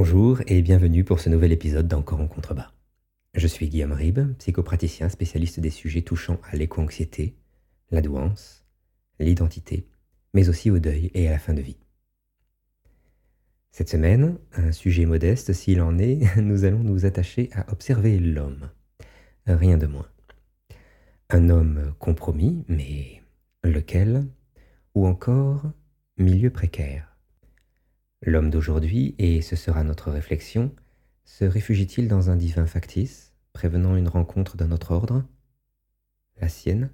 Bonjour 0.00 0.40
et 0.46 0.62
bienvenue 0.62 1.02
pour 1.02 1.18
ce 1.18 1.28
nouvel 1.28 1.50
épisode 1.50 1.88
d'Encore 1.88 2.20
en 2.20 2.28
contrebas. 2.28 2.70
Je 3.34 3.48
suis 3.48 3.68
Guillaume 3.68 3.90
Ribes, 3.90 4.32
psychopraticien 4.38 5.08
spécialiste 5.08 5.58
des 5.58 5.70
sujets 5.70 6.02
touchant 6.02 6.38
à 6.48 6.54
l'éco-anxiété, 6.54 7.34
la 7.90 8.00
douance, 8.00 8.64
l'identité, 9.18 9.88
mais 10.34 10.48
aussi 10.48 10.70
au 10.70 10.78
deuil 10.78 11.10
et 11.14 11.26
à 11.26 11.32
la 11.32 11.40
fin 11.40 11.52
de 11.52 11.62
vie. 11.62 11.80
Cette 13.72 13.88
semaine, 13.88 14.38
un 14.52 14.70
sujet 14.70 15.04
modeste 15.04 15.52
s'il 15.52 15.80
en 15.80 15.98
est, 15.98 16.20
nous 16.40 16.62
allons 16.62 16.84
nous 16.84 17.04
attacher 17.04 17.50
à 17.52 17.68
observer 17.72 18.20
l'homme. 18.20 18.70
Rien 19.46 19.78
de 19.78 19.88
moins. 19.88 20.08
Un 21.28 21.50
homme 21.50 21.92
compromis, 21.98 22.64
mais 22.68 23.20
lequel? 23.64 24.28
Ou 24.94 25.08
encore 25.08 25.72
milieu 26.18 26.50
précaire 26.50 27.07
L'homme 28.22 28.50
d'aujourd'hui, 28.50 29.14
et 29.18 29.42
ce 29.42 29.56
sera 29.56 29.84
notre 29.84 30.10
réflexion, 30.10 30.74
se 31.24 31.44
réfugie-t-il 31.44 32.08
dans 32.08 32.30
un 32.30 32.36
divin 32.36 32.66
factice, 32.66 33.32
prévenant 33.52 33.96
une 33.96 34.08
rencontre 34.08 34.56
d'un 34.56 34.72
autre 34.72 34.90
ordre? 34.92 35.24
La 36.38 36.48
sienne? 36.48 36.90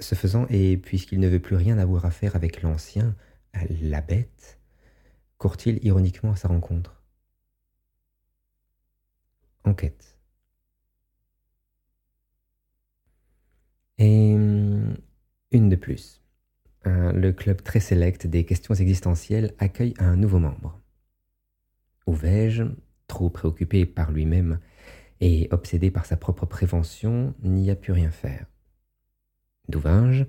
Ce 0.00 0.14
faisant, 0.14 0.46
et 0.50 0.76
puisqu'il 0.76 1.20
ne 1.20 1.28
veut 1.28 1.40
plus 1.40 1.56
rien 1.56 1.78
avoir 1.78 2.04
à 2.04 2.10
faire 2.10 2.36
avec 2.36 2.62
l'ancien, 2.62 3.16
la 3.80 4.00
bête, 4.00 4.58
court-il 5.38 5.84
ironiquement 5.84 6.32
à 6.32 6.36
sa 6.36 6.48
rencontre? 6.48 7.02
Enquête. 9.64 10.18
Et 13.98 14.34
hum, 14.34 14.96
une 15.52 15.68
de 15.68 15.76
plus 15.76 16.23
le 16.86 17.32
club 17.32 17.62
très 17.62 17.80
sélect 17.80 18.26
des 18.26 18.44
questions 18.44 18.74
existentielles 18.74 19.54
accueille 19.58 19.94
un 19.98 20.16
nouveau 20.16 20.38
membre. 20.38 20.80
Ou 22.06 22.12
vais-je, 22.12 22.64
trop 23.06 23.30
préoccupé 23.30 23.86
par 23.86 24.12
lui-même 24.12 24.58
et 25.20 25.48
obsédé 25.50 25.90
par 25.90 26.06
sa 26.06 26.16
propre 26.16 26.46
prévention, 26.46 27.34
n'y 27.42 27.70
a 27.70 27.76
pu 27.76 27.92
rien 27.92 28.10
faire. 28.10 28.46
Douvinge 29.68 30.26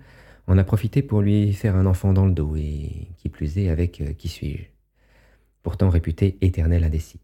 en 0.47 0.57
a 0.57 0.63
profité 0.63 1.01
pour 1.01 1.21
lui 1.21 1.53
faire 1.53 1.75
un 1.75 1.85
enfant 1.85 2.13
dans 2.13 2.25
le 2.25 2.31
dos, 2.31 2.55
et 2.55 3.09
qui 3.17 3.29
plus 3.29 3.57
est 3.57 3.69
avec 3.69 3.99
euh, 4.01 4.13
qui 4.13 4.27
suis-je, 4.27 4.63
pourtant 5.63 5.89
réputé 5.89 6.37
éternel 6.41 6.83
indécis. 6.83 7.19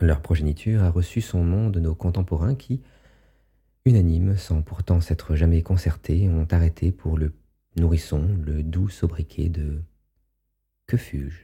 Leur 0.00 0.20
progéniture 0.20 0.82
a 0.82 0.90
reçu 0.90 1.20
son 1.20 1.44
nom 1.44 1.70
de 1.70 1.80
nos 1.80 1.94
contemporains 1.94 2.54
qui, 2.54 2.82
unanimes, 3.84 4.36
sans 4.36 4.62
pourtant 4.62 5.00
s'être 5.00 5.34
jamais 5.34 5.62
concertés, 5.62 6.28
ont 6.28 6.46
arrêté 6.50 6.92
pour 6.92 7.16
le 7.16 7.32
Nourrissons 7.76 8.36
le 8.44 8.62
doux 8.62 8.90
sobriquet 8.90 9.48
de 9.48 9.82
Que 10.86 10.98
fus-je? 10.98 11.40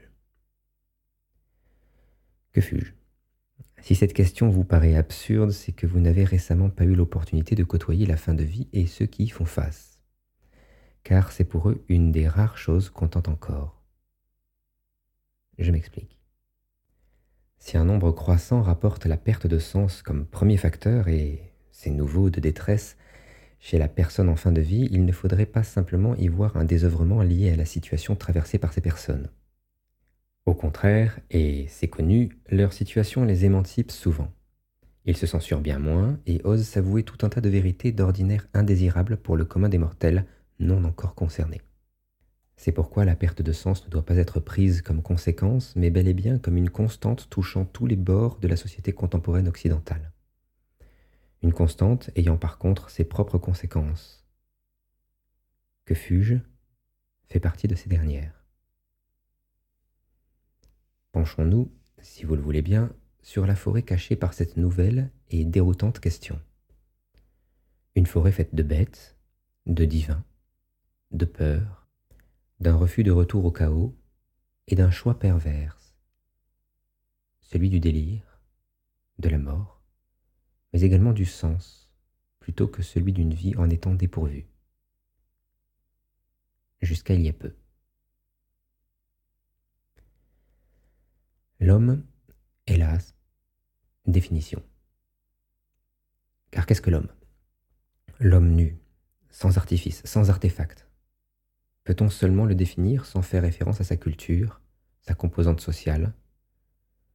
Que 2.52 2.60
fus-je? 2.60 2.92
Si 3.80 3.94
cette 3.94 4.12
question 4.12 4.50
vous 4.50 4.64
paraît 4.64 4.94
absurde, 4.94 5.52
c'est 5.52 5.72
que 5.72 5.86
vous 5.86 6.00
n'avez 6.00 6.24
récemment 6.24 6.68
pas 6.68 6.84
eu 6.84 6.94
l'opportunité 6.94 7.54
de 7.54 7.64
côtoyer 7.64 8.04
la 8.04 8.18
fin 8.18 8.34
de 8.34 8.42
vie 8.42 8.68
et 8.74 8.86
ceux 8.86 9.06
qui 9.06 9.24
y 9.24 9.28
font 9.28 9.46
face. 9.46 10.00
Car 11.02 11.32
c'est 11.32 11.44
pour 11.44 11.70
eux 11.70 11.82
une 11.88 12.12
des 12.12 12.28
rares 12.28 12.58
choses 12.58 12.90
qu'on 12.90 13.08
tente 13.08 13.28
encore. 13.28 13.80
Je 15.56 15.72
m'explique. 15.72 16.18
Si 17.58 17.78
un 17.78 17.84
nombre 17.84 18.12
croissant 18.12 18.60
rapporte 18.60 19.06
la 19.06 19.16
perte 19.16 19.46
de 19.46 19.58
sens 19.58 20.02
comme 20.02 20.26
premier 20.26 20.58
facteur, 20.58 21.08
et 21.08 21.52
c'est 21.72 21.90
nouveau 21.90 22.28
de 22.28 22.40
détresse, 22.40 22.96
chez 23.60 23.78
la 23.78 23.88
personne 23.88 24.28
en 24.28 24.36
fin 24.36 24.52
de 24.52 24.60
vie, 24.60 24.88
il 24.90 25.04
ne 25.04 25.12
faudrait 25.12 25.46
pas 25.46 25.62
simplement 25.62 26.14
y 26.16 26.28
voir 26.28 26.56
un 26.56 26.64
désœuvrement 26.64 27.22
lié 27.22 27.50
à 27.50 27.56
la 27.56 27.64
situation 27.64 28.14
traversée 28.14 28.58
par 28.58 28.72
ces 28.72 28.80
personnes. 28.80 29.28
Au 30.46 30.54
contraire, 30.54 31.20
et 31.30 31.66
c'est 31.68 31.88
connu, 31.88 32.38
leur 32.48 32.72
situation 32.72 33.24
les 33.24 33.44
émancipe 33.44 33.90
souvent. 33.90 34.32
Ils 35.04 35.16
se 35.16 35.26
censurent 35.26 35.60
bien 35.60 35.78
moins 35.78 36.18
et 36.26 36.40
osent 36.44 36.66
s'avouer 36.66 37.02
tout 37.02 37.24
un 37.26 37.28
tas 37.28 37.40
de 37.40 37.48
vérités 37.48 37.92
d'ordinaire 37.92 38.46
indésirables 38.54 39.16
pour 39.16 39.36
le 39.36 39.44
commun 39.44 39.68
des 39.68 39.78
mortels 39.78 40.24
non 40.60 40.84
encore 40.84 41.14
concernés. 41.14 41.60
C'est 42.56 42.72
pourquoi 42.72 43.04
la 43.04 43.14
perte 43.14 43.40
de 43.42 43.52
sens 43.52 43.84
ne 43.84 43.90
doit 43.90 44.04
pas 44.04 44.16
être 44.16 44.40
prise 44.40 44.82
comme 44.82 45.02
conséquence, 45.02 45.74
mais 45.76 45.90
bel 45.90 46.08
et 46.08 46.14
bien 46.14 46.38
comme 46.38 46.56
une 46.56 46.70
constante 46.70 47.28
touchant 47.30 47.64
tous 47.64 47.86
les 47.86 47.96
bords 47.96 48.38
de 48.40 48.48
la 48.48 48.56
société 48.56 48.92
contemporaine 48.92 49.48
occidentale 49.48 50.12
une 51.42 51.52
constante 51.52 52.10
ayant 52.16 52.36
par 52.36 52.58
contre 52.58 52.90
ses 52.90 53.04
propres 53.04 53.38
conséquences. 53.38 54.26
Que 55.84 55.94
fus-je? 55.94 56.36
Fait 57.28 57.40
partie 57.40 57.68
de 57.68 57.74
ces 57.74 57.88
dernières. 57.88 58.44
Penchons-nous, 61.12 61.72
si 62.00 62.24
vous 62.24 62.34
le 62.34 62.42
voulez 62.42 62.62
bien, 62.62 62.92
sur 63.22 63.46
la 63.46 63.56
forêt 63.56 63.82
cachée 63.82 64.16
par 64.16 64.34
cette 64.34 64.56
nouvelle 64.56 65.10
et 65.30 65.44
déroutante 65.44 66.00
question. 66.00 66.40
Une 67.94 68.06
forêt 68.06 68.32
faite 68.32 68.54
de 68.54 68.62
bêtes, 68.62 69.18
de 69.66 69.84
divins, 69.84 70.24
de 71.10 71.24
peur, 71.24 71.86
d'un 72.60 72.74
refus 72.74 73.04
de 73.04 73.10
retour 73.10 73.44
au 73.44 73.52
chaos 73.52 73.96
et 74.66 74.74
d'un 74.74 74.90
choix 74.90 75.18
perverse, 75.18 75.96
celui 77.40 77.70
du 77.70 77.80
délire, 77.80 78.40
de 79.18 79.28
la 79.28 79.38
mort, 79.38 79.77
mais 80.72 80.82
également 80.82 81.12
du 81.12 81.24
sens, 81.24 81.90
plutôt 82.40 82.68
que 82.68 82.82
celui 82.82 83.12
d'une 83.12 83.34
vie 83.34 83.56
en 83.56 83.70
étant 83.70 83.94
dépourvue. 83.94 84.46
Jusqu'à 86.80 87.14
il 87.14 87.22
y 87.22 87.28
a 87.28 87.32
peu. 87.32 87.54
L'homme, 91.60 92.04
hélas, 92.66 93.14
définition. 94.06 94.62
Car 96.50 96.66
qu'est-ce 96.66 96.80
que 96.80 96.90
l'homme? 96.90 97.08
L'homme 98.20 98.50
nu, 98.50 98.78
sans 99.30 99.58
artifice, 99.58 100.02
sans 100.04 100.30
artefact. 100.30 100.88
Peut-on 101.84 102.10
seulement 102.10 102.44
le 102.44 102.54
définir 102.54 103.06
sans 103.06 103.22
faire 103.22 103.42
référence 103.42 103.80
à 103.80 103.84
sa 103.84 103.96
culture, 103.96 104.60
sa 105.00 105.14
composante 105.14 105.60
sociale? 105.60 106.12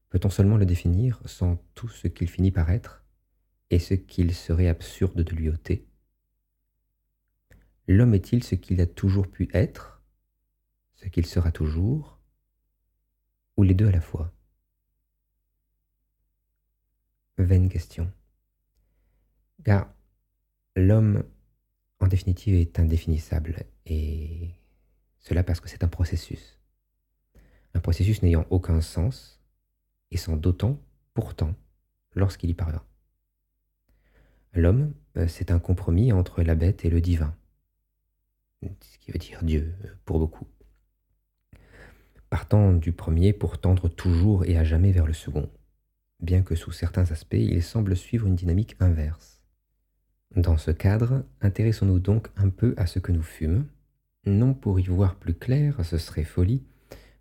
Peut-on 0.10 0.30
seulement 0.30 0.58
le 0.58 0.66
définir 0.66 1.22
sans 1.26 1.58
tout 1.76 1.88
ce 1.88 2.08
qu'il 2.08 2.30
finit 2.30 2.52
par 2.52 2.70
être? 2.70 3.03
Et 3.70 3.80
ce 3.80 3.94
qu'il 3.94 4.34
serait 4.34 4.68
absurde 4.68 5.22
de 5.22 5.36
lui 5.36 5.50
ôter 5.50 5.88
L'homme 7.88 8.14
est-il 8.14 8.44
ce 8.44 8.56
qu'il 8.56 8.80
a 8.80 8.86
toujours 8.86 9.30
pu 9.30 9.50
être, 9.54 10.02
ce 10.94 11.08
qu'il 11.10 11.26
sera 11.26 11.52
toujours, 11.52 12.18
ou 13.58 13.64
les 13.64 13.74
deux 13.74 13.88
à 13.88 13.92
la 13.92 14.00
fois? 14.00 14.34
Vaine 17.38 17.68
question. 17.68 18.10
Car 19.66 19.94
l'homme, 20.78 21.24
en 22.00 22.08
définitive, 22.08 22.56
est 22.56 22.80
indéfinissable, 22.80 23.66
et 23.86 24.52
cela 25.20 25.44
parce 25.44 25.60
que 25.60 25.68
c'est 25.68 25.84
un 25.84 25.90
processus. 25.90 26.60
Un 27.74 27.82
processus 27.82 28.22
n'ayant 28.22 28.46
aucun 28.50 28.80
sens, 28.80 29.42
et 30.12 30.18
sans 30.18 30.38
d'autant, 30.38 30.80
pourtant, 31.14 31.54
lorsqu'il 32.16 32.50
y 32.50 32.54
parvient. 32.54 32.86
L'homme, 34.56 34.94
euh, 35.18 35.28
c'est 35.28 35.50
un 35.50 35.58
compromis 35.58 36.12
entre 36.12 36.44
la 36.44 36.54
bête 36.54 36.86
et 36.86 36.90
le 36.90 37.02
divin, 37.02 37.36
ce 38.62 38.98
qui 39.00 39.12
veut 39.12 39.18
dire 39.18 39.44
Dieu 39.44 39.74
euh, 39.84 39.88
pour 40.06 40.20
beaucoup. 40.20 40.48
Partant 42.30 42.74
du 42.74 42.92
premier 42.92 43.34
pour 43.34 43.60
tendre 43.60 43.90
toujours 43.90 44.46
et 44.46 44.58
à 44.58 44.64
jamais 44.64 44.92
vers 44.92 45.08
le 45.08 45.14
second, 45.14 45.50
bien 46.20 46.44
que 46.44 46.54
sous 46.54 46.72
certains 46.72 47.12
aspects 47.12 47.34
il 47.34 47.64
semble 47.64 47.96
suivre 47.96 48.28
une 48.28 48.36
dynamique 48.36 48.76
inverse. 48.80 49.42
Dans 50.36 50.58
ce 50.58 50.72
cadre, 50.72 51.24
intéressons-nous 51.42 52.00
donc 52.00 52.30
un 52.38 52.50
peu 52.50 52.76
à 52.78 52.86
ce 52.86 53.00
que 53.00 53.12
nous 53.12 53.24
fûmes, 53.24 53.66
non 54.26 54.54
pour 54.54 54.80
y 54.80 54.84
voir 54.84 55.16
plus 55.16 55.34
clair, 55.34 55.84
ce 55.84 55.98
serait 55.98 56.24
folie, 56.24 56.64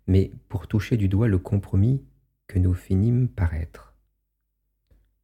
mais 0.05 0.31
pour 0.49 0.67
toucher 0.67 0.97
du 0.97 1.07
doigt 1.07 1.27
le 1.27 1.39
compromis 1.39 2.03
que 2.47 2.59
nous 2.59 2.73
finîmes 2.73 3.27
par 3.27 3.53
être. 3.55 3.95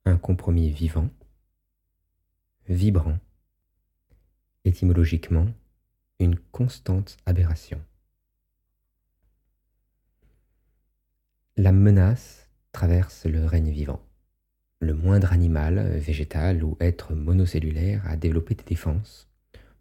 Un 0.06 0.18
compromis 0.18 0.72
vivant, 0.72 1.10
vibrant, 2.70 3.18
étymologiquement 4.64 5.48
une 6.20 6.38
constante 6.38 7.18
aberration. 7.26 7.82
La 11.58 11.72
menace 11.72 12.48
traverse 12.72 13.26
le 13.26 13.44
règne 13.46 13.72
vivant. 13.72 14.02
Le 14.80 14.94
moindre 14.94 15.34
animal, 15.34 15.98
végétal 15.98 16.64
ou 16.64 16.78
être 16.80 17.16
monocellulaire 17.16 18.08
a 18.08 18.16
développé 18.16 18.54
des 18.54 18.64
défenses, 18.64 19.28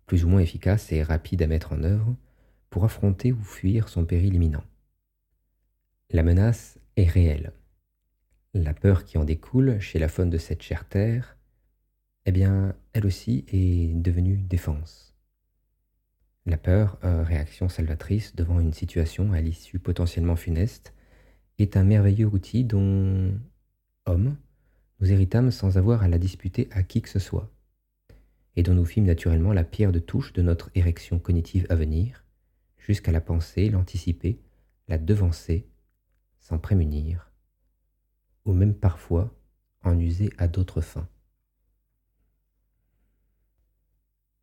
plus 0.07 0.25
ou 0.25 0.29
moins 0.29 0.41
efficaces 0.41 0.91
et 0.91 1.03
rapides 1.03 1.43
à 1.43 1.47
mettre 1.47 1.75
en 1.75 1.85
œuvre, 1.85 2.17
pour 2.71 2.85
affronter 2.85 3.33
ou 3.33 3.43
fuir 3.43 3.89
son 3.91 4.07
péril 4.07 4.35
imminent. 4.35 4.65
La 6.11 6.23
menace 6.23 6.79
est 6.97 7.05
réelle. 7.05 7.53
La 8.55 8.73
peur 8.73 9.05
qui 9.05 9.19
en 9.19 9.25
découle 9.25 9.79
chez 9.79 9.99
la 9.99 10.09
faune 10.09 10.31
de 10.31 10.39
cette 10.39 10.63
chère 10.63 10.89
terre 10.89 11.38
eh 12.29 12.31
bien, 12.31 12.75
elle 12.93 13.07
aussi 13.07 13.47
est 13.49 13.95
devenue 13.95 14.37
défense. 14.37 15.15
La 16.45 16.59
peur, 16.59 16.99
euh, 17.03 17.23
réaction 17.23 17.71
salvatrice 17.71 18.37
devant 18.37 18.61
une 18.61 18.75
situation 18.75 19.33
à 19.33 19.41
l'issue 19.41 19.79
potentiellement 19.79 20.37
funeste, 20.37 20.93
est 21.59 21.75
un 21.79 21.85
merveilleux 21.85 22.27
outil 22.27 22.65
dont, 22.65 23.33
hommes, 24.05 24.37
nous 25.01 25.11
héritâmes 25.11 25.51
sans 25.51 25.79
avoir 25.79 26.03
à 26.03 26.09
la 26.09 26.19
disputer 26.19 26.69
à 26.71 26.83
qui 26.83 27.01
que 27.01 27.09
ce 27.09 27.19
soit, 27.19 27.51
et 28.57 28.63
dont 28.63 28.75
nous 28.75 28.85
fîmes 28.85 29.07
naturellement 29.07 29.55
la 29.55 29.65
pierre 29.65 29.91
de 29.91 29.99
touche 29.99 30.35
de 30.35 30.43
notre 30.43 30.71
érection 30.75 31.19
cognitive 31.19 31.67
à 31.71 31.77
venir, 31.77 32.27
jusqu'à 32.77 33.11
la 33.11 33.23
penser, 33.23 33.71
l'anticiper, 33.71 34.39
la 34.87 34.99
devancer, 34.99 35.67
s'en 36.41 36.59
prémunir, 36.59 37.33
ou 38.45 38.53
même 38.53 38.75
parfois 38.75 39.35
en 39.83 39.99
user 39.99 40.29
à 40.37 40.47
d'autres 40.47 40.83
fins. 40.83 41.09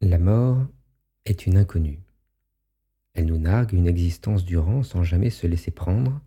La 0.02 0.20
mort 0.20 0.68
est 1.24 1.46
une 1.46 1.56
inconnue. 1.56 2.02
Elle 3.14 3.28
nous 3.28 3.38
nargue 3.38 3.72
une 3.72 3.88
existence 3.88 4.44
durant 4.44 4.84
sans 4.84 5.04
jamais 5.04 5.30
se 5.30 5.48
laisser 5.48 5.72
prendre, 5.72 6.20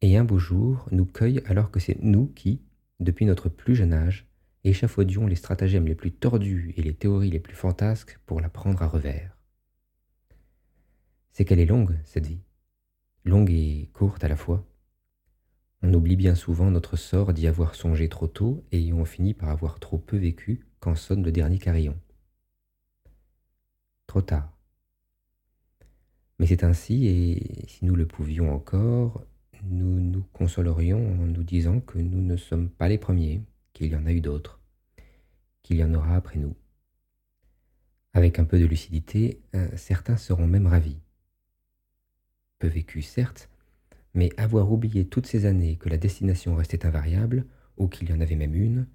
et 0.00 0.16
un 0.16 0.24
beau 0.24 0.38
jour 0.38 0.88
nous 0.90 1.04
cueille 1.04 1.42
alors 1.44 1.70
que 1.70 1.80
c'est 1.80 1.98
nous 2.00 2.28
qui, 2.28 2.62
depuis 2.98 3.26
notre 3.26 3.50
plus 3.50 3.76
jeune 3.76 3.92
âge, 3.92 4.26
échafaudions 4.64 5.26
les 5.26 5.36
stratagèmes 5.36 5.86
les 5.86 5.94
plus 5.94 6.12
tordus 6.12 6.72
et 6.78 6.82
les 6.82 6.94
théories 6.94 7.30
les 7.30 7.40
plus 7.40 7.54
fantasques 7.54 8.18
pour 8.24 8.40
la 8.40 8.48
prendre 8.48 8.82
à 8.82 8.86
revers. 8.86 9.36
C'est 11.32 11.44
qu'elle 11.44 11.60
est 11.60 11.66
longue, 11.66 11.98
cette 12.04 12.26
vie, 12.26 12.40
longue 13.26 13.50
et 13.50 13.90
courte 13.92 14.24
à 14.24 14.28
la 14.28 14.36
fois. 14.36 14.66
On 15.82 15.92
oublie 15.92 16.16
bien 16.16 16.34
souvent 16.34 16.70
notre 16.70 16.96
sort 16.96 17.34
d'y 17.34 17.48
avoir 17.48 17.74
songé 17.74 18.08
trop 18.08 18.28
tôt 18.28 18.64
et 18.72 18.94
on 18.94 19.04
finit 19.04 19.34
par 19.34 19.50
avoir 19.50 19.78
trop 19.78 19.98
peu 19.98 20.16
vécu 20.16 20.66
quand 20.80 20.94
sonne 20.94 21.22
le 21.22 21.32
dernier 21.32 21.58
carillon. 21.58 21.94
Trop 24.08 24.22
tard. 24.22 24.50
Mais 26.38 26.46
c'est 26.46 26.64
ainsi, 26.64 27.06
et 27.06 27.68
si 27.68 27.84
nous 27.84 27.94
le 27.94 28.06
pouvions 28.06 28.52
encore, 28.52 29.22
nous 29.64 30.00
nous 30.00 30.22
consolerions 30.32 31.12
en 31.20 31.26
nous 31.26 31.42
disant 31.42 31.80
que 31.80 31.98
nous 31.98 32.22
ne 32.22 32.36
sommes 32.36 32.70
pas 32.70 32.88
les 32.88 32.96
premiers, 32.96 33.42
qu'il 33.74 33.92
y 33.92 33.96
en 33.96 34.06
a 34.06 34.12
eu 34.12 34.22
d'autres, 34.22 34.60
qu'il 35.62 35.76
y 35.76 35.84
en 35.84 35.92
aura 35.92 36.16
après 36.16 36.38
nous. 36.38 36.56
Avec 38.14 38.38
un 38.38 38.44
peu 38.44 38.58
de 38.58 38.64
lucidité, 38.64 39.42
euh, 39.54 39.68
certains 39.76 40.16
seront 40.16 40.46
même 40.46 40.66
ravis. 40.66 40.96
Peu 42.60 42.68
vécu, 42.68 43.02
certes, 43.02 43.50
mais 44.14 44.30
avoir 44.38 44.72
oublié 44.72 45.06
toutes 45.06 45.26
ces 45.26 45.44
années 45.44 45.76
que 45.76 45.90
la 45.90 45.98
destination 45.98 46.54
restait 46.54 46.86
invariable, 46.86 47.44
ou 47.76 47.88
qu'il 47.88 48.08
y 48.08 48.14
en 48.14 48.22
avait 48.22 48.36
même 48.36 48.54
une, 48.54 48.86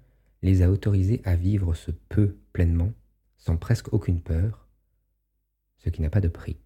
les 0.42 0.62
a 0.62 0.70
autorisés 0.72 1.22
à 1.24 1.36
vivre 1.36 1.72
ce 1.74 1.92
peu 1.92 2.36
pleinement, 2.52 2.92
sans 3.38 3.56
presque 3.56 3.92
aucune 3.92 4.20
peur, 4.20 4.63
qui 5.90 6.02
n'a 6.02 6.10
pas 6.10 6.20
de 6.20 6.28
prix 6.28 6.58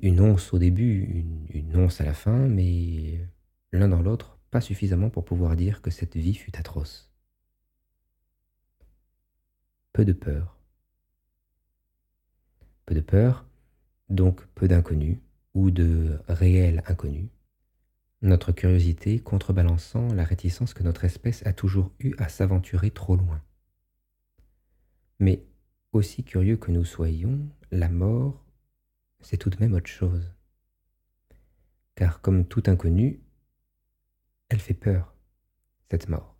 une 0.00 0.20
once 0.20 0.52
au 0.52 0.58
début, 0.58 1.26
une, 1.52 1.76
once 1.76 2.00
à 2.00 2.04
la 2.04 2.14
fin, 2.14 2.48
mais 2.48 3.20
l'un 3.72 3.88
dans 3.88 4.02
l'autre, 4.02 4.38
pas 4.50 4.60
suffisamment 4.60 5.10
pour 5.10 5.24
pouvoir 5.24 5.56
dire 5.56 5.82
que 5.82 5.90
cette 5.90 6.16
vie 6.16 6.34
fut 6.34 6.56
atroce. 6.56 7.10
Peu 9.92 10.04
de 10.04 10.12
peur. 10.12 10.56
Peu 12.86 12.94
de 12.94 13.00
peur, 13.00 13.46
donc 14.08 14.46
peu 14.54 14.68
d'inconnus 14.68 15.18
ou 15.54 15.70
de 15.70 16.18
réels 16.28 16.82
inconnus. 16.86 17.28
Notre 18.22 18.52
curiosité 18.52 19.18
contrebalançant 19.18 20.08
la 20.14 20.24
réticence 20.24 20.74
que 20.74 20.82
notre 20.82 21.04
espèce 21.04 21.44
a 21.44 21.52
toujours 21.52 21.92
eue 21.98 22.14
à 22.18 22.28
s'aventurer 22.28 22.90
trop 22.90 23.16
loin. 23.16 23.42
Mais 25.18 25.44
aussi 25.92 26.24
curieux 26.24 26.56
que 26.56 26.70
nous 26.70 26.84
soyons, 26.84 27.48
la 27.70 27.88
mort 27.88 28.42
c'est 29.22 29.36
tout 29.36 29.50
de 29.50 29.58
même 29.58 29.74
autre 29.74 29.88
chose. 29.88 30.34
Car 31.94 32.20
comme 32.20 32.44
tout 32.44 32.64
inconnu, 32.66 33.20
elle 34.48 34.60
fait 34.60 34.74
peur, 34.74 35.14
cette 35.90 36.08
mort. 36.08 36.36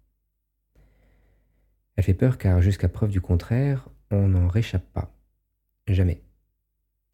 Elle 1.96 2.04
fait 2.04 2.14
peur 2.14 2.38
car 2.38 2.60
jusqu'à 2.60 2.88
preuve 2.88 3.10
du 3.10 3.20
contraire, 3.20 3.88
on 4.10 4.28
n'en 4.28 4.48
réchappe 4.48 4.92
pas, 4.92 5.14
jamais, 5.86 6.22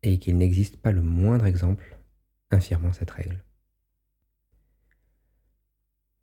et 0.03 0.19
qu'il 0.19 0.37
n'existe 0.37 0.77
pas 0.77 0.93
le 0.93 1.03
moindre 1.03 1.47
exemple 1.47 1.99
infirmant 2.51 2.93
cette 2.93 3.11
règle. 3.11 3.45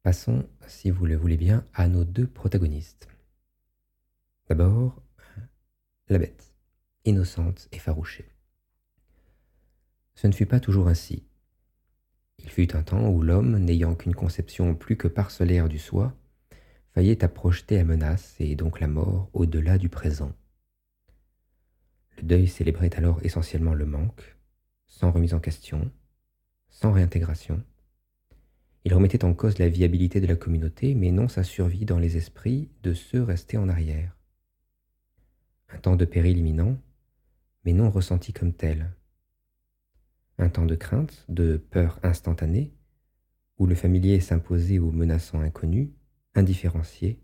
Passons, 0.04 0.48
si 0.68 0.92
vous 0.92 1.06
le 1.06 1.16
voulez 1.16 1.38
bien, 1.38 1.66
à 1.74 1.88
nos 1.88 2.04
deux 2.04 2.28
protagonistes. 2.28 3.08
D'abord, 4.48 5.02
la 6.08 6.20
bête, 6.20 6.54
innocente 7.06 7.68
et 7.72 7.80
farouchée. 7.80 8.30
Ce 10.14 10.28
ne 10.28 10.34
fut 10.34 10.46
pas 10.46 10.60
toujours 10.60 10.88
ainsi. 10.88 11.24
Il 12.40 12.50
fut 12.50 12.76
un 12.76 12.84
temps 12.84 13.10
où 13.10 13.22
l'homme, 13.22 13.58
n'ayant 13.58 13.96
qu'une 13.96 14.14
conception 14.14 14.76
plus 14.76 14.98
que 14.98 15.08
parcellaire 15.08 15.68
du 15.68 15.80
soi, 15.80 16.16
faillait 16.94 17.24
à 17.24 17.28
projeter 17.28 17.78
la 17.78 17.84
menace 17.84 18.36
et 18.40 18.56
donc 18.56 18.80
la 18.80 18.88
mort 18.88 19.30
au-delà 19.34 19.78
du 19.78 19.90
présent. 19.90 20.32
Le 22.18 22.24
deuil 22.24 22.48
célébrait 22.48 22.96
alors 22.96 23.20
essentiellement 23.26 23.74
le 23.74 23.86
manque, 23.86 24.38
sans 24.88 25.12
remise 25.12 25.34
en 25.34 25.40
question, 25.40 25.92
sans 26.70 26.92
réintégration. 26.92 27.62
Il 28.86 28.94
remettait 28.94 29.26
en 29.26 29.34
cause 29.34 29.58
la 29.58 29.68
viabilité 29.68 30.22
de 30.22 30.28
la 30.28 30.36
communauté, 30.36 30.94
mais 30.94 31.12
non 31.12 31.28
sa 31.28 31.44
survie 31.44 31.86
dans 31.86 31.98
les 31.98 32.16
esprits 32.16 32.70
de 32.84 32.94
ceux 32.94 33.24
restés 33.24 33.58
en 33.58 33.68
arrière. 33.68 34.15
Un 35.70 35.78
temps 35.80 35.96
de 35.96 36.06
péril 36.06 36.38
imminent, 36.38 36.78
mais 37.64 37.74
non 37.74 37.90
ressenti 37.90 38.34
comme 38.34 38.54
tel, 38.54 38.92
un 40.38 40.50
temps 40.50 40.66
de 40.66 40.76
crainte, 40.76 41.26
de 41.30 41.58
peur 41.58 42.00
instantanée, 42.04 42.74
où 43.58 43.66
le 43.66 43.76
familier 43.76 44.20
s'imposait 44.20 44.80
aux 44.80 44.92
menaçants 44.92 45.40
inconnus, 45.40 45.90
indifférenciés, 46.34 47.20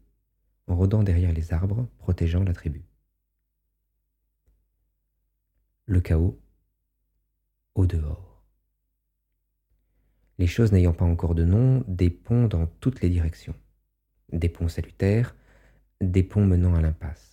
en 0.67 0.75
rôdant 0.75 1.03
derrière 1.03 1.33
les 1.33 1.53
arbres, 1.53 1.87
protégeant 1.97 2.43
la 2.43 2.53
tribu. 2.53 2.83
Le 5.85 5.99
chaos 5.99 6.39
au 7.75 7.85
dehors. 7.85 8.43
Les 10.37 10.47
choses 10.47 10.71
n'ayant 10.71 10.93
pas 10.93 11.05
encore 11.05 11.35
de 11.35 11.43
nom, 11.43 11.83
des 11.87 12.09
ponts 12.09 12.47
dans 12.47 12.65
toutes 12.65 13.01
les 13.01 13.09
directions. 13.09 13.55
Des 14.31 14.49
ponts 14.49 14.69
salutaires, 14.69 15.35
des 15.99 16.23
ponts 16.23 16.45
menant 16.45 16.73
à 16.73 16.81
l'impasse. 16.81 17.30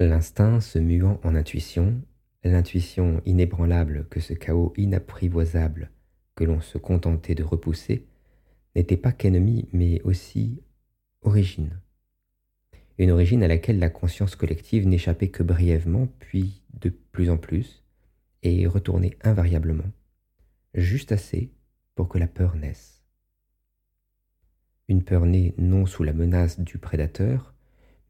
L'instinct 0.00 0.60
se 0.60 0.78
muant 0.78 1.20
en 1.24 1.34
intuition, 1.34 2.02
L'intuition 2.44 3.20
inébranlable 3.26 4.06
que 4.08 4.20
ce 4.20 4.32
chaos 4.32 4.72
inapprivoisable 4.76 5.90
que 6.36 6.44
l'on 6.44 6.60
se 6.60 6.78
contentait 6.78 7.34
de 7.34 7.42
repousser 7.42 8.06
n'était 8.76 8.96
pas 8.96 9.10
qu'ennemi, 9.10 9.68
mais 9.72 10.00
aussi 10.02 10.62
origine. 11.22 11.80
Une 12.96 13.10
origine 13.10 13.42
à 13.42 13.48
laquelle 13.48 13.80
la 13.80 13.90
conscience 13.90 14.36
collective 14.36 14.86
n'échappait 14.86 15.30
que 15.30 15.42
brièvement, 15.42 16.06
puis 16.20 16.62
de 16.74 16.90
plus 16.90 17.28
en 17.28 17.36
plus, 17.36 17.82
et 18.44 18.68
retournait 18.68 19.18
invariablement, 19.22 19.90
juste 20.74 21.10
assez 21.10 21.50
pour 21.96 22.08
que 22.08 22.18
la 22.18 22.28
peur 22.28 22.54
naisse. 22.54 23.04
Une 24.86 25.02
peur 25.02 25.26
née 25.26 25.54
non 25.58 25.86
sous 25.86 26.04
la 26.04 26.12
menace 26.12 26.60
du 26.60 26.78
prédateur, 26.78 27.52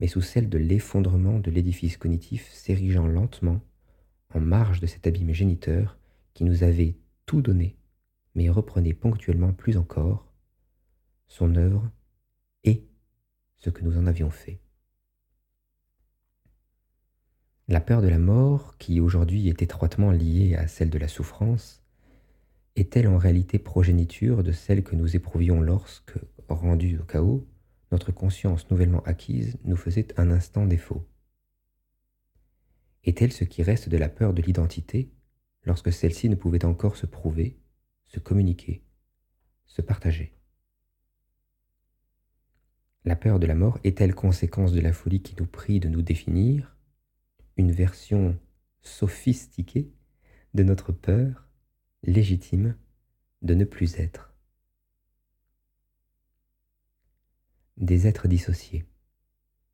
mais 0.01 0.07
sous 0.07 0.21
celle 0.21 0.49
de 0.49 0.59
l'effondrement 0.59 1.41
de 1.41 1.51
l'édifice 1.51 1.97
cognitif 1.97 2.51
s'érigeant 2.53 3.07
lentement 3.07 3.61
en 4.35 4.41
marge 4.41 4.81
de 4.81 4.87
cet 4.87 5.07
abîme 5.07 5.33
géniteur 5.33 5.99
qui 6.35 6.45
nous 6.45 6.63
avait 6.63 6.97
tout 7.27 7.43
donné, 7.43 7.77
mais 8.35 8.49
reprenait 8.49 8.95
ponctuellement 8.95 9.53
plus 9.53 9.77
encore 9.77 10.33
son 11.27 11.57
œuvre 11.57 11.91
et 12.65 12.87
ce 13.57 13.71
que 13.71 13.83
nous 13.83 13.99
en 13.99 14.07
avions 14.07 14.31
fait. 14.31 14.61
La 17.67 17.81
peur 17.81 18.01
de 18.01 18.09
la 18.09 18.19
mort, 18.19 18.79
qui 18.79 18.99
aujourd'hui 18.99 19.49
est 19.49 19.61
étroitement 19.61 20.11
liée 20.11 20.55
à 20.55 20.69
celle 20.69 20.89
de 20.89 20.99
la 20.99 21.09
souffrance, 21.09 21.83
est-elle 22.77 23.09
en 23.09 23.19
réalité 23.19 23.59
progéniture 23.59 24.43
de 24.43 24.53
celle 24.53 24.83
que 24.83 24.97
nous 24.97 25.17
éprouvions 25.17 25.61
lorsque, 25.61 26.19
rendus 26.49 26.99
au 26.99 27.05
chaos, 27.05 27.47
notre 27.91 28.13
conscience 28.13 28.71
nouvellement 28.71 29.03
acquise 29.05 29.59
nous 29.65 29.77
faisait 29.77 30.19
un 30.21 30.31
instant 30.31 30.67
défaut. 30.67 31.09
Est-elle 33.05 33.33
ce 33.33 33.45
qui 33.45 33.63
reste 33.63 33.89
de 33.89 33.97
la 33.97 34.09
peur 34.09 34.35
de 34.35 34.43
l'identité 34.43 35.13
lorsque 35.65 35.93
celle-ci 35.93 36.29
ne 36.29 36.35
pouvait 36.35 36.65
encore 36.65 36.97
se 36.97 37.07
prouver, 37.07 37.59
se 38.07 38.21
communiquer, 38.21 38.85
se 39.67 39.81
partager? 39.81 40.35
La 43.05 43.17
peur 43.17 43.39
de 43.39 43.47
la 43.47 43.55
mort 43.55 43.79
est-elle 43.85 44.15
conséquence 44.15 44.73
de 44.73 44.81
la 44.81 44.93
folie 44.93 45.23
qui 45.23 45.35
nous 45.39 45.47
prie 45.47 45.81
de 45.81 45.89
nous 45.89 46.03
définir, 46.03 46.77
une 47.57 47.73
version 47.73 48.39
sophistiquée 48.83 49.91
de 50.53 50.63
notre 50.63 50.93
peur 50.93 51.49
légitime 52.03 52.77
de 53.41 53.55
ne 53.55 53.65
plus 53.65 53.99
être? 53.99 54.28
Des 57.79 58.09
êtres 58.09 58.27
dissociés 58.27 58.85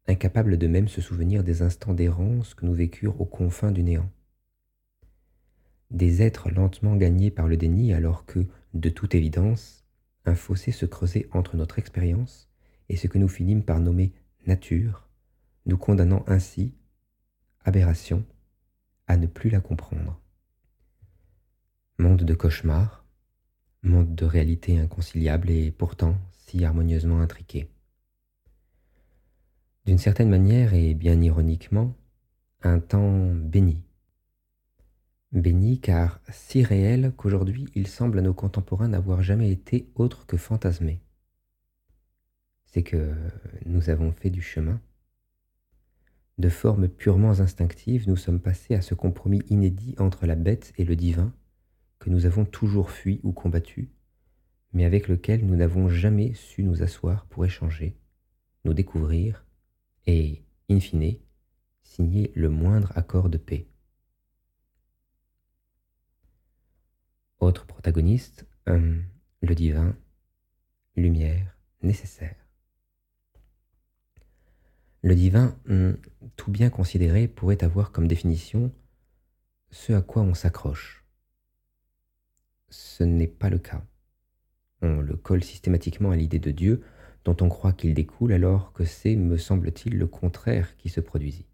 incapables 0.07 0.59
de 0.59 0.67
même 0.67 0.89
se 0.89 1.01
souvenir 1.01 1.43
des 1.43 1.63
instants 1.63 1.95
d'errance 1.95 2.53
que 2.53 2.67
nous 2.67 2.75
vécurent 2.75 3.19
aux 3.19 3.25
confins 3.25 3.73
du 3.73 3.83
néant. 3.83 4.11
Des 5.91 6.21
êtres 6.21 6.51
lentement 6.51 6.97
gagnés 6.97 7.31
par 7.31 7.49
le 7.49 7.57
déni 7.57 7.95
alors 7.95 8.27
que 8.27 8.47
de 8.75 8.91
toute 8.91 9.15
évidence, 9.15 9.87
un 10.27 10.35
fossé 10.35 10.71
se 10.71 10.85
creusait 10.85 11.31
entre 11.33 11.57
notre 11.57 11.79
expérience 11.79 12.51
et 12.91 12.97
ce 12.97 13.07
que 13.07 13.17
nous 13.17 13.29
finîmes 13.29 13.65
par 13.65 13.81
nommer 13.81 14.13
nature, 14.47 15.09
nous 15.65 15.79
condamnant 15.79 16.25
ainsi, 16.27 16.75
aberration, 17.65 18.27
à 19.07 19.17
ne 19.17 19.27
plus 19.27 19.49
la 19.49 19.61
comprendre. 19.61 20.21
Monde 21.99 22.25
de 22.25 22.35
cauchemar, 22.35 23.07
monde 23.83 24.15
de 24.15 24.27
réalité 24.27 24.79
inconciliable 24.79 25.49
et 25.49 25.71
pourtant 25.71 26.19
si 26.33 26.67
harmonieusement 26.67 27.23
intriqué. 27.23 27.71
D'une 29.87 29.99
certaine 29.99 30.31
manière 30.31 30.73
et 30.73 30.95
bien 30.95 31.21
ironiquement, 31.21 31.95
un 32.63 32.81
temps 32.81 33.35
béni. 33.35 33.83
Béni 35.31 35.79
car 35.79 36.23
si 36.31 36.63
réel 36.63 37.13
qu'aujourd'hui 37.19 37.67
il 37.75 37.87
semble 37.87 38.19
à 38.19 38.23
nos 38.23 38.33
contemporains 38.33 38.89
n'avoir 38.89 39.23
jamais 39.23 39.51
été 39.51 39.91
autre 39.95 40.25
que 40.25 40.39
fantasmé. 40.39 41.03
C'est 42.65 42.83
que 42.83 43.13
nous 43.67 43.91
avons 43.91 44.11
fait 44.13 44.31
du 44.31 44.41
chemin. 44.41 44.81
De 46.39 46.49
formes 46.49 46.89
purement 46.89 47.41
instinctives, 47.41 48.09
nous 48.09 48.17
sommes 48.17 48.41
passés 48.41 48.75
à 48.75 48.81
ce 48.81 48.95
compromis 48.95 49.43
inédit 49.51 49.97
entre 49.99 50.25
la 50.25 50.35
bête 50.35 50.73
et 50.79 50.85
le 50.85 50.97
divin, 50.97 51.35
que 51.99 52.09
nous 52.09 52.25
avons 52.25 52.47
toujours 52.47 52.91
fui 52.91 53.21
ou 53.23 53.33
combattu, 53.33 53.91
mais 54.73 54.87
avec 54.87 55.09
lequel 55.09 55.45
nous 55.45 55.57
n'avons 55.57 55.91
jamais 55.91 56.33
su 56.33 56.63
nous 56.63 56.83
asseoir 56.83 57.27
pour 57.27 57.45
échanger, 57.45 57.99
nous 58.65 58.73
découvrir 58.73 59.44
et, 60.07 60.43
in 60.69 60.81
fine, 60.81 61.19
signer 61.83 62.33
le 62.35 62.49
moindre 62.49 62.93
accord 62.97 63.29
de 63.29 63.39
paix. 63.39 63.67
Autre 67.41 67.67
protagoniste, 67.67 68.47
le 68.67 69.55
divin, 69.55 69.97
lumière 70.97 71.57
nécessaire. 71.83 72.37
Le 75.03 75.15
divin, 75.15 75.59
hum, 75.69 75.99
tout 76.37 76.51
bien 76.51 76.71
considéré, 76.71 77.29
pourrait 77.29 77.63
avoir 77.63 77.93
comme 77.93 78.09
définition 78.09 78.73
ce 79.71 79.93
à 79.93 80.01
quoi 80.01 80.23
on 80.23 80.35
s'accroche. 80.35 81.05
Ce 82.71 83.05
n'est 83.05 83.29
pas 83.29 83.51
le 83.51 83.59
cas. 83.59 83.85
On 84.81 85.01
le 85.01 85.17
colle 85.17 85.45
systématiquement 85.45 86.11
à 86.11 86.17
l'idée 86.17 86.39
de 86.39 86.51
Dieu 86.51 86.83
dont 87.25 87.37
on 87.41 87.49
croit 87.49 87.73
qu'il 87.73 87.95
découle 87.95 88.33
alors 88.33 88.73
que 88.73 88.85
c'est, 88.85 89.17
me 89.17 89.37
semble-t-il, 89.37 89.97
le 89.99 90.07
contraire 90.07 90.77
qui 90.77 90.89
se 90.89 91.01
produisit. 91.01 91.47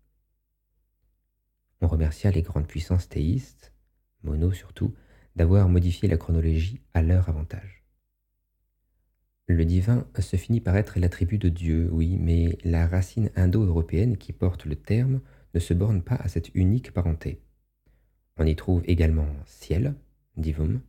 On 1.81 1.87
remercia 1.87 2.31
les 2.31 2.43
grandes 2.43 2.67
puissances 2.67 3.09
théistes, 3.09 3.73
Mono 4.23 4.53
surtout, 4.53 4.95
d'avoir 5.37 5.69
modifié 5.69 6.09
la 6.09 6.17
chronologie 6.17 6.81
à 6.93 7.03
leur 7.03 7.29
avantage. 7.29 7.85
Le 9.47 9.65
divin 9.65 10.07
se 10.19 10.37
finit 10.37 10.61
par 10.61 10.77
être 10.77 10.99
l'attribut 10.99 11.39
de 11.39 11.49
Dieu, 11.49 11.89
oui, 11.91 12.19
mais 12.19 12.59
la 12.62 12.87
racine 12.87 13.31
indo-européenne 13.35 14.17
qui 14.17 14.33
porte 14.33 14.65
le 14.65 14.77
terme 14.77 15.21
ne 15.55 15.61
se 15.61 15.75
borne 15.75 16.03
pas 16.03 16.17
à 16.17 16.29
cette 16.29 16.55
unique 16.55 16.93
parenté. 16.93 17.41
On 18.37 18.47
y 18.47 18.55
trouve 18.55 18.83
également 18.87 19.29
ciel, 19.47 19.95
divum, 20.37 20.81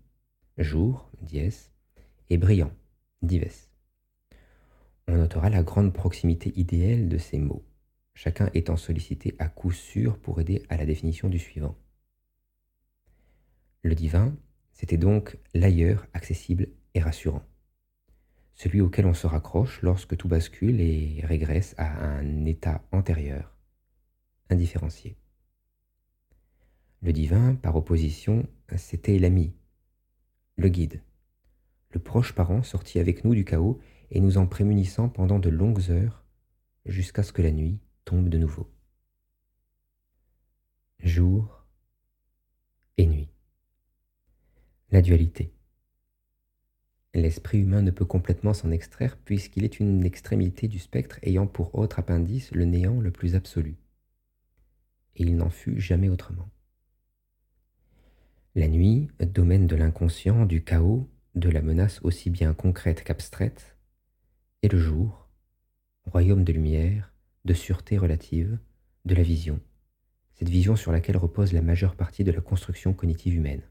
jour, 0.57 1.09
dies, 1.21 1.69
et 2.29 2.37
brillant, 2.37 2.71
dives. 3.23 3.70
On 5.13 5.17
notera 5.17 5.49
la 5.49 5.61
grande 5.61 5.91
proximité 5.93 6.53
idéale 6.57 7.09
de 7.09 7.17
ces 7.17 7.37
mots, 7.37 7.65
chacun 8.13 8.49
étant 8.53 8.77
sollicité 8.77 9.35
à 9.39 9.49
coup 9.49 9.73
sûr 9.73 10.17
pour 10.17 10.39
aider 10.39 10.63
à 10.69 10.77
la 10.77 10.85
définition 10.85 11.27
du 11.27 11.37
suivant. 11.37 11.75
Le 13.81 13.93
divin, 13.93 14.33
c'était 14.71 14.95
donc 14.95 15.37
l'ailleurs 15.53 16.07
accessible 16.13 16.69
et 16.93 17.01
rassurant, 17.01 17.43
celui 18.53 18.79
auquel 18.79 19.05
on 19.05 19.13
se 19.13 19.27
raccroche 19.27 19.81
lorsque 19.81 20.15
tout 20.15 20.29
bascule 20.29 20.79
et 20.79 21.19
régresse 21.25 21.75
à 21.77 22.05
un 22.05 22.45
état 22.45 22.81
antérieur, 22.93 23.53
indifférencié. 24.49 25.17
Le 27.01 27.11
divin, 27.11 27.55
par 27.55 27.75
opposition, 27.75 28.47
c'était 28.77 29.19
l'ami, 29.19 29.53
le 30.55 30.69
guide, 30.69 31.01
le 31.89 31.99
proche 31.99 32.31
parent 32.31 32.63
sorti 32.63 32.97
avec 32.97 33.25
nous 33.25 33.35
du 33.35 33.43
chaos 33.43 33.81
et 34.11 34.19
nous 34.19 34.37
en 34.37 34.45
prémunissant 34.45 35.09
pendant 35.09 35.39
de 35.39 35.49
longues 35.49 35.89
heures 35.89 36.23
jusqu'à 36.85 37.23
ce 37.23 37.31
que 37.31 37.41
la 37.41 37.51
nuit 37.51 37.79
tombe 38.05 38.29
de 38.29 38.37
nouveau. 38.37 38.69
Jour 40.99 41.65
et 42.97 43.07
nuit. 43.07 43.29
La 44.91 45.01
dualité. 45.01 45.53
L'esprit 47.13 47.59
humain 47.59 47.81
ne 47.81 47.91
peut 47.91 48.05
complètement 48.05 48.53
s'en 48.53 48.71
extraire 48.71 49.17
puisqu'il 49.17 49.63
est 49.63 49.79
une 49.79 50.05
extrémité 50.05 50.67
du 50.67 50.79
spectre 50.79 51.19
ayant 51.23 51.47
pour 51.47 51.75
autre 51.75 51.99
appendice 51.99 52.51
le 52.51 52.65
néant 52.65 52.99
le 52.99 53.11
plus 53.11 53.35
absolu. 53.35 53.77
Et 55.15 55.23
il 55.23 55.35
n'en 55.35 55.49
fut 55.49 55.79
jamais 55.79 56.09
autrement. 56.09 56.49
La 58.55 58.67
nuit, 58.67 59.07
domaine 59.19 59.67
de 59.67 59.75
l'inconscient, 59.75 60.45
du 60.45 60.63
chaos, 60.63 61.09
de 61.35 61.49
la 61.49 61.61
menace 61.61 62.01
aussi 62.03 62.29
bien 62.29 62.53
concrète 62.53 63.03
qu'abstraite, 63.03 63.70
et 64.63 64.67
le 64.67 64.77
jour, 64.77 65.27
royaume 66.05 66.43
de 66.43 66.53
lumière, 66.53 67.13
de 67.45 67.53
sûreté 67.53 67.97
relative, 67.97 68.59
de 69.05 69.15
la 69.15 69.23
vision, 69.23 69.59
cette 70.35 70.49
vision 70.49 70.75
sur 70.75 70.91
laquelle 70.91 71.17
repose 71.17 71.53
la 71.53 71.63
majeure 71.63 71.95
partie 71.95 72.23
de 72.23 72.31
la 72.31 72.41
construction 72.41 72.93
cognitive 72.93 73.33
humaine. 73.33 73.63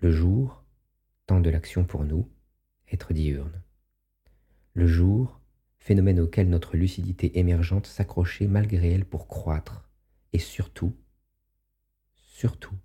Le 0.00 0.10
jour, 0.10 0.64
temps 1.26 1.40
de 1.40 1.50
l'action 1.50 1.84
pour 1.84 2.04
nous, 2.04 2.28
être 2.90 3.12
diurne. 3.12 3.62
Le 4.74 4.86
jour, 4.86 5.40
phénomène 5.78 6.20
auquel 6.20 6.48
notre 6.48 6.76
lucidité 6.76 7.38
émergente 7.38 7.86
s'accrochait 7.86 8.48
malgré 8.48 8.90
elle 8.90 9.04
pour 9.04 9.28
croître, 9.28 9.88
et 10.32 10.38
surtout, 10.38 10.96
surtout, 12.14 12.76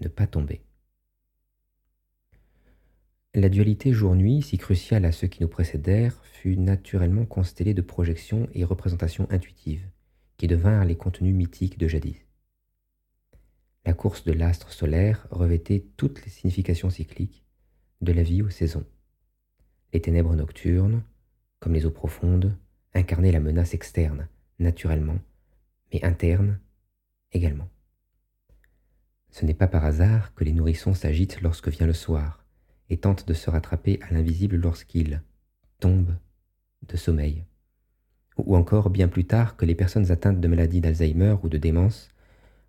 ne 0.00 0.08
pas 0.08 0.26
tomber. 0.26 0.65
La 3.36 3.50
dualité 3.50 3.92
jour-nuit, 3.92 4.40
si 4.40 4.56
cruciale 4.56 5.04
à 5.04 5.12
ceux 5.12 5.26
qui 5.26 5.42
nous 5.42 5.48
précédèrent, 5.48 6.18
fut 6.24 6.56
naturellement 6.56 7.26
constellée 7.26 7.74
de 7.74 7.82
projections 7.82 8.48
et 8.54 8.64
représentations 8.64 9.30
intuitives, 9.30 9.86
qui 10.38 10.46
devinrent 10.46 10.86
les 10.86 10.96
contenus 10.96 11.34
mythiques 11.34 11.76
de 11.76 11.86
jadis. 11.86 12.16
La 13.84 13.92
course 13.92 14.24
de 14.24 14.32
l'astre 14.32 14.72
solaire 14.72 15.28
revêtait 15.30 15.84
toutes 15.98 16.24
les 16.24 16.30
significations 16.30 16.88
cycliques 16.88 17.44
de 18.00 18.14
la 18.14 18.22
vie 18.22 18.40
aux 18.40 18.48
saisons. 18.48 18.86
Les 19.92 20.00
ténèbres 20.00 20.34
nocturnes, 20.34 21.02
comme 21.60 21.74
les 21.74 21.84
eaux 21.84 21.90
profondes, 21.90 22.56
incarnaient 22.94 23.32
la 23.32 23.40
menace 23.40 23.74
externe, 23.74 24.28
naturellement, 24.58 25.18
mais 25.92 26.02
interne 26.06 26.58
également. 27.32 27.68
Ce 29.28 29.44
n'est 29.44 29.52
pas 29.52 29.68
par 29.68 29.84
hasard 29.84 30.34
que 30.34 30.44
les 30.44 30.54
nourrissons 30.54 30.94
s'agitent 30.94 31.42
lorsque 31.42 31.68
vient 31.68 31.86
le 31.86 31.92
soir, 31.92 32.45
et 32.90 32.98
tente 32.98 33.26
de 33.26 33.34
se 33.34 33.50
rattraper 33.50 33.98
à 34.02 34.12
l'invisible 34.12 34.56
lorsqu'il 34.56 35.22
tombe 35.80 36.14
de 36.82 36.96
sommeil. 36.96 37.44
Ou 38.36 38.56
encore 38.56 38.90
bien 38.90 39.08
plus 39.08 39.24
tard 39.24 39.56
que 39.56 39.64
les 39.64 39.74
personnes 39.74 40.10
atteintes 40.10 40.40
de 40.40 40.48
maladies 40.48 40.80
d'Alzheimer 40.80 41.36
ou 41.42 41.48
de 41.48 41.58
démence, 41.58 42.08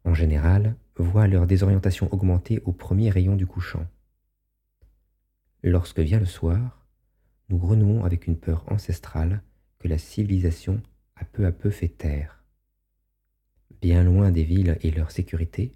en 0.05 0.13
général, 0.13 0.75
voient 0.95 1.27
leur 1.27 1.45
désorientation 1.45 2.11
augmenter 2.13 2.61
au 2.65 2.71
premier 2.71 3.09
rayon 3.09 3.35
du 3.35 3.45
couchant. 3.45 3.85
Lorsque 5.63 5.99
vient 5.99 6.19
le 6.19 6.25
soir, 6.25 6.85
nous 7.49 7.57
renouons 7.57 8.03
avec 8.03 8.27
une 8.27 8.37
peur 8.37 8.63
ancestrale 8.67 9.41
que 9.79 9.87
la 9.87 9.97
civilisation 9.97 10.81
a 11.15 11.25
peu 11.25 11.45
à 11.45 11.51
peu 11.51 11.69
fait 11.69 11.89
taire. 11.89 12.43
Bien 13.81 14.03
loin 14.03 14.31
des 14.31 14.43
villes 14.43 14.77
et 14.81 14.91
leur 14.91 15.11
sécurité, 15.11 15.75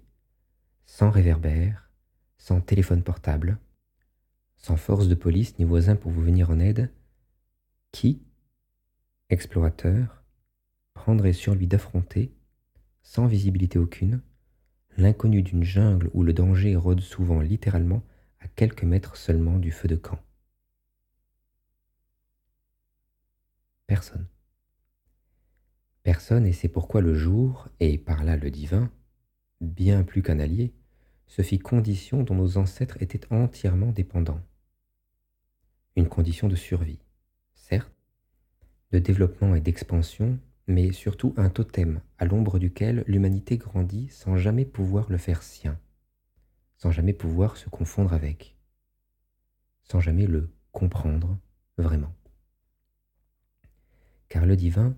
sans 0.86 1.10
réverbère, 1.10 1.90
sans 2.38 2.60
téléphone 2.60 3.02
portable, 3.02 3.58
sans 4.62 4.76
force 4.76 5.08
de 5.08 5.16
police 5.16 5.58
ni 5.58 5.64
voisin 5.64 5.96
pour 5.96 6.12
vous 6.12 6.22
venir 6.22 6.50
en 6.50 6.60
aide, 6.60 6.90
qui, 7.90 8.22
explorateur, 9.28 10.22
prendrait 10.94 11.32
sur 11.32 11.54
lui 11.54 11.66
d'affronter, 11.66 12.32
sans 13.02 13.26
visibilité 13.26 13.78
aucune, 13.78 14.22
l'inconnu 14.96 15.42
d'une 15.42 15.64
jungle 15.64 16.10
où 16.14 16.22
le 16.22 16.32
danger 16.32 16.76
rôde 16.76 17.00
souvent 17.00 17.40
littéralement 17.40 18.02
à 18.40 18.46
quelques 18.46 18.84
mètres 18.84 19.16
seulement 19.16 19.58
du 19.58 19.72
feu 19.72 19.88
de 19.88 19.96
camp. 19.96 20.20
Personne. 23.88 24.26
Personne, 26.04 26.46
et 26.46 26.52
c'est 26.52 26.68
pourquoi 26.68 27.00
le 27.00 27.14
jour, 27.14 27.68
et 27.80 27.98
par 27.98 28.22
là 28.22 28.36
le 28.36 28.50
divin, 28.50 28.90
bien 29.60 30.04
plus 30.04 30.22
qu'un 30.22 30.38
allié, 30.38 30.72
se 31.26 31.42
fit 31.42 31.58
condition 31.58 32.22
dont 32.22 32.34
nos 32.34 32.58
ancêtres 32.58 33.00
étaient 33.00 33.32
entièrement 33.32 33.90
dépendants 33.90 34.40
une 35.96 36.08
condition 36.08 36.48
de 36.48 36.56
survie, 36.56 37.00
certes, 37.54 37.92
de 38.92 38.98
développement 38.98 39.54
et 39.54 39.60
d'expansion, 39.60 40.38
mais 40.66 40.92
surtout 40.92 41.34
un 41.36 41.50
totem 41.50 42.00
à 42.18 42.24
l'ombre 42.24 42.58
duquel 42.58 43.04
l'humanité 43.06 43.56
grandit 43.56 44.08
sans 44.08 44.36
jamais 44.36 44.64
pouvoir 44.64 45.10
le 45.10 45.18
faire 45.18 45.42
sien, 45.42 45.78
sans 46.76 46.90
jamais 46.90 47.12
pouvoir 47.12 47.56
se 47.56 47.68
confondre 47.68 48.12
avec, 48.12 48.56
sans 49.82 50.00
jamais 50.00 50.26
le 50.26 50.50
comprendre 50.70 51.38
vraiment. 51.76 52.14
Car 54.28 54.46
le 54.46 54.56
divin, 54.56 54.96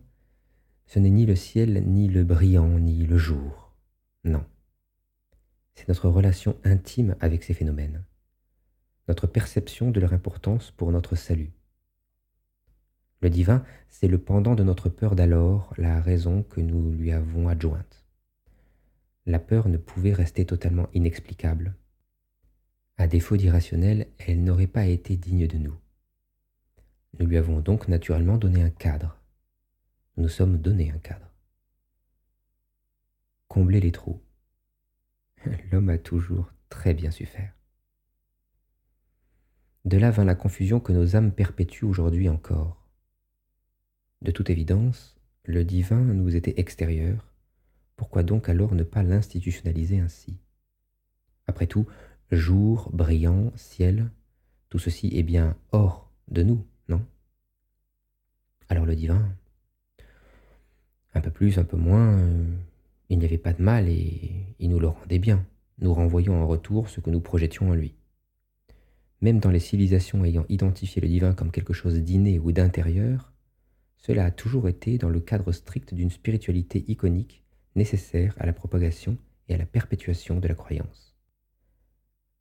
ce 0.87 0.99
n'est 0.99 1.11
ni 1.11 1.27
le 1.27 1.35
ciel, 1.35 1.83
ni 1.87 2.09
le 2.09 2.25
brillant, 2.25 2.79
ni 2.79 3.05
le 3.05 3.17
jour. 3.17 3.75
Non. 4.23 4.45
C'est 5.75 5.89
notre 5.89 6.09
relation 6.09 6.57
intime 6.63 7.17
avec 7.21 7.43
ces 7.43 7.55
phénomènes, 7.55 8.05
notre 9.09 9.27
perception 9.27 9.91
de 9.91 10.01
leur 10.01 10.13
importance 10.13 10.71
pour 10.71 10.93
notre 10.93 11.17
salut. 11.17 11.53
Le 13.21 13.31
divin, 13.31 13.65
c'est 13.89 14.09
le 14.09 14.19
pendant 14.19 14.55
de 14.55 14.63
notre 14.63 14.89
peur 14.89 15.15
d'alors, 15.15 15.73
la 15.79 16.01
raison 16.01 16.43
que 16.43 16.61
nous 16.61 16.93
lui 16.93 17.13
avons 17.13 17.49
adjointe. 17.49 18.05
La 19.27 19.39
peur 19.39 19.69
ne 19.69 19.79
pouvait 19.79 20.13
rester 20.13 20.45
totalement 20.45 20.89
inexplicable. 20.93 21.75
À 22.97 23.07
défaut 23.07 23.37
d'irrationnel, 23.37 24.09
elle 24.19 24.45
n'aurait 24.45 24.67
pas 24.67 24.87
été 24.87 25.17
digne 25.17 25.47
de 25.47 25.57
nous. 25.57 25.77
Nous 27.19 27.27
lui 27.27 27.39
avons 27.39 27.61
donc 27.61 27.89
naturellement 27.89 28.37
donné 28.37 28.63
un 28.63 28.71
cadre, 28.71 29.19
nous 30.17 30.29
sommes 30.29 30.59
donné 30.59 30.91
un 30.91 30.99
cadre. 30.99 31.31
Combler 33.49 33.81
les 33.81 33.93
trous. 33.93 34.21
L'homme 35.73 35.89
a 35.89 35.99
toujours 35.99 36.53
très 36.69 36.95
bien 36.95 37.11
su 37.11 37.27
faire. 37.27 37.53
De 39.85 39.99
là 39.99 40.11
vint 40.11 40.25
la 40.25 40.35
confusion 40.35 40.81
que 40.81 40.93
nos 40.93 41.15
âmes 41.15 41.33
perpétuent 41.33 41.85
aujourd'hui 41.89 42.29
encore. 42.29 42.83
De 44.23 44.31
toute 44.31 44.49
évidence, 44.49 45.17
le 45.45 45.63
divin 45.63 46.01
nous 46.01 46.35
était 46.35 46.59
extérieur, 46.59 47.35
pourquoi 47.97 48.23
donc 48.23 48.49
alors 48.49 48.75
ne 48.75 48.83
pas 48.83 49.03
l'institutionnaliser 49.03 50.01
ainsi? 50.01 50.39
Après 51.47 51.67
tout, 51.67 51.87
jour, 52.31 52.91
brillant, 52.95 53.53
ciel, 53.57 54.11
tout 54.71 54.79
ceci 54.79 55.11
est 55.13 55.23
bien 55.23 55.57
hors 55.73 56.11
de 56.29 56.43
nous, 56.43 56.67
non? 56.89 57.05
Alors 58.71 58.87
le 58.87 58.97
divin, 58.97 59.29
un 61.13 61.21
peu 61.21 61.31
plus, 61.31 61.59
un 61.59 61.65
peu 61.65 61.77
moins, 61.77 62.19
euh, 62.19 62.45
il 63.11 63.19
n'y 63.19 63.27
avait 63.27 63.37
pas 63.37 63.53
de 63.53 63.63
mal 63.63 63.89
et 63.89 64.57
il 64.59 64.71
nous 64.71 64.81
le 64.81 64.89
rendait 64.89 65.19
bien, 65.19 65.47
nous 65.79 65.93
renvoyant 65.93 66.35
en 66.35 66.47
retour 66.47 66.89
ce 66.89 67.01
que 67.01 67.11
nous 67.11 67.21
projetions 67.21 67.69
en 67.69 67.75
lui. 67.75 67.95
Même 69.25 69.41
dans 69.41 69.51
les 69.51 69.59
civilisations 69.59 70.23
ayant 70.23 70.45
identifié 70.51 71.01
le 71.01 71.09
divin 71.09 71.33
comme 71.33 71.51
quelque 71.51 71.73
chose 71.73 71.99
d'inné 71.99 72.39
ou 72.39 72.53
d'intérieur, 72.53 73.33
cela 73.97 74.27
a 74.27 74.31
toujours 74.31 74.69
été 74.69 74.99
dans 74.99 75.09
le 75.09 75.19
cadre 75.19 75.51
strict 75.51 75.95
d'une 75.95 76.11
spiritualité 76.11 76.85
iconique 76.89 77.43
nécessaire 77.75 78.35
à 78.39 78.45
la 78.45 78.53
propagation 78.53 79.17
et 79.49 79.55
à 79.55 79.57
la 79.57 79.65
perpétuation 79.65 80.41
de 80.41 80.47
la 80.47 80.53
croyance. 80.53 81.17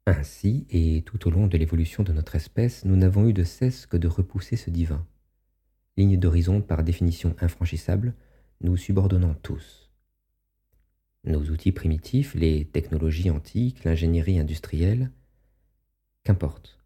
Ainsi, 0.07 0.67
et 0.71 1.03
tout 1.03 1.25
au 1.25 1.31
long 1.31 1.47
de 1.47 1.57
l'évolution 1.57 2.03
de 2.03 2.11
notre 2.11 2.35
espèce, 2.35 2.83
nous 2.83 2.97
n'avons 2.97 3.29
eu 3.29 3.33
de 3.33 3.45
cesse 3.45 3.85
que 3.85 3.95
de 3.95 4.09
repousser 4.09 4.57
ce 4.57 4.69
divin, 4.69 5.07
ligne 5.95 6.19
d'horizon 6.19 6.59
par 6.59 6.83
définition 6.83 7.33
infranchissable, 7.39 8.13
nous 8.59 8.75
subordonnons 8.75 9.35
tous. 9.41 9.89
Nos 11.23 11.43
outils 11.49 11.71
primitifs, 11.71 12.35
les 12.35 12.65
technologies 12.65 13.29
antiques, 13.29 13.85
l'ingénierie 13.85 14.37
industrielle, 14.37 15.11
qu'importe. 16.23 16.79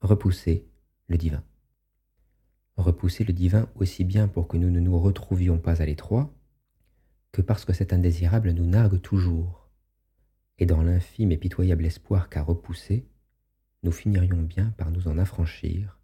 Repousser 0.00 0.66
le 1.08 1.16
divin. 1.16 1.44
Repousser 2.76 3.24
le 3.24 3.32
divin 3.32 3.68
aussi 3.74 4.04
bien 4.04 4.28
pour 4.28 4.48
que 4.48 4.56
nous 4.56 4.70
ne 4.70 4.80
nous 4.80 4.98
retrouvions 4.98 5.58
pas 5.58 5.82
à 5.82 5.86
l'étroit, 5.86 6.32
que 7.32 7.42
parce 7.42 7.64
que 7.64 7.72
cet 7.72 7.92
indésirable 7.92 8.52
nous 8.52 8.66
nargue 8.66 9.00
toujours, 9.00 9.68
et 10.58 10.66
dans 10.66 10.82
l'infime 10.82 11.32
et 11.32 11.38
pitoyable 11.38 11.86
espoir 11.86 12.28
qu'à 12.28 12.42
repousser, 12.42 13.06
nous 13.82 13.92
finirions 13.92 14.42
bien 14.42 14.70
par 14.72 14.90
nous 14.90 15.08
en 15.08 15.18
affranchir, 15.18 15.98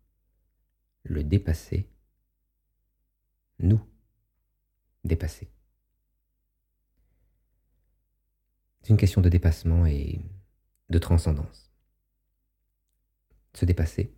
le 1.03 1.25
dépasser, 1.25 1.89
nous 3.59 3.81
dépasser. 5.05 5.51
C'est 8.83 8.91
une 8.91 8.97
question 8.97 9.21
de 9.21 9.29
dépassement 9.29 9.85
et 9.87 10.21
de 10.91 10.99
transcendance. 10.99 11.71
Se 13.55 13.65
dépasser. 13.65 14.13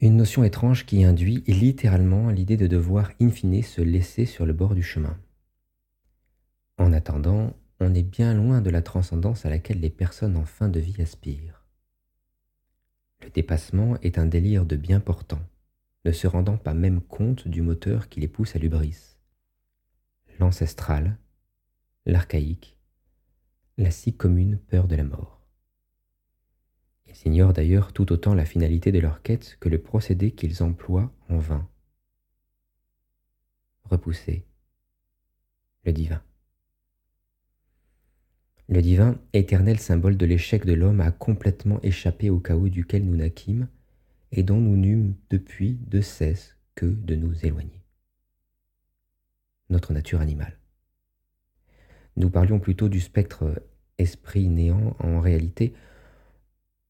Une 0.00 0.16
notion 0.16 0.44
étrange 0.44 0.86
qui 0.86 1.04
induit 1.04 1.44
littéralement 1.46 2.30
l'idée 2.30 2.56
de 2.56 2.66
devoir 2.66 3.10
in 3.20 3.30
fine 3.30 3.62
se 3.62 3.82
laisser 3.82 4.24
sur 4.24 4.46
le 4.46 4.52
bord 4.52 4.74
du 4.74 4.82
chemin. 4.82 5.18
En 6.78 6.92
attendant, 6.92 7.54
on 7.80 7.94
est 7.94 8.02
bien 8.02 8.32
loin 8.34 8.60
de 8.60 8.70
la 8.70 8.80
transcendance 8.80 9.44
à 9.44 9.50
laquelle 9.50 9.80
les 9.80 9.90
personnes 9.90 10.36
en 10.36 10.44
fin 10.44 10.68
de 10.68 10.80
vie 10.80 11.00
aspirent. 11.02 11.64
Le 13.22 13.28
dépassement 13.28 13.98
est 14.00 14.18
un 14.18 14.26
délire 14.26 14.64
de 14.64 14.76
bien 14.76 15.00
portant, 15.00 15.40
ne 16.06 16.12
se 16.12 16.26
rendant 16.26 16.56
pas 16.56 16.72
même 16.72 17.02
compte 17.02 17.46
du 17.46 17.60
moteur 17.60 18.08
qui 18.08 18.20
les 18.20 18.28
pousse 18.28 18.56
à 18.56 18.58
l'ubris 18.58 19.10
l'ancestral, 20.40 21.18
l'archaïque, 22.06 22.76
la 23.80 23.90
si 23.90 24.14
commune 24.14 24.58
peur 24.58 24.86
de 24.86 24.94
la 24.94 25.04
mort. 25.04 25.40
Ils 27.06 27.28
ignorent 27.28 27.54
d'ailleurs 27.54 27.92
tout 27.92 28.12
autant 28.12 28.34
la 28.34 28.44
finalité 28.44 28.92
de 28.92 28.98
leur 28.98 29.22
quête 29.22 29.56
que 29.58 29.68
le 29.68 29.80
procédé 29.80 30.32
qu'ils 30.32 30.62
emploient 30.62 31.12
en 31.28 31.38
vain. 31.38 31.66
Repousser 33.84 34.44
le 35.84 35.92
divin. 35.92 36.22
Le 38.68 38.82
divin, 38.82 39.18
éternel 39.32 39.80
symbole 39.80 40.16
de 40.16 40.26
l'échec 40.26 40.64
de 40.64 40.74
l'homme, 40.74 41.00
a 41.00 41.10
complètement 41.10 41.80
échappé 41.82 42.30
au 42.30 42.38
chaos 42.38 42.68
duquel 42.68 43.04
nous 43.04 43.16
naquîmes 43.16 43.66
et 44.30 44.42
dont 44.42 44.60
nous 44.60 44.76
n'eûmes 44.76 45.14
depuis 45.30 45.78
de 45.88 46.02
cesse 46.02 46.56
que 46.74 46.86
de 46.86 47.16
nous 47.16 47.34
éloigner 47.44 47.82
notre 49.70 49.92
nature 49.92 50.20
animale. 50.20 50.59
Nous 52.20 52.28
parlions 52.28 52.58
plutôt 52.58 52.90
du 52.90 53.00
spectre 53.00 53.62
esprit-néant, 53.96 54.94
en 54.98 55.20
réalité, 55.20 55.72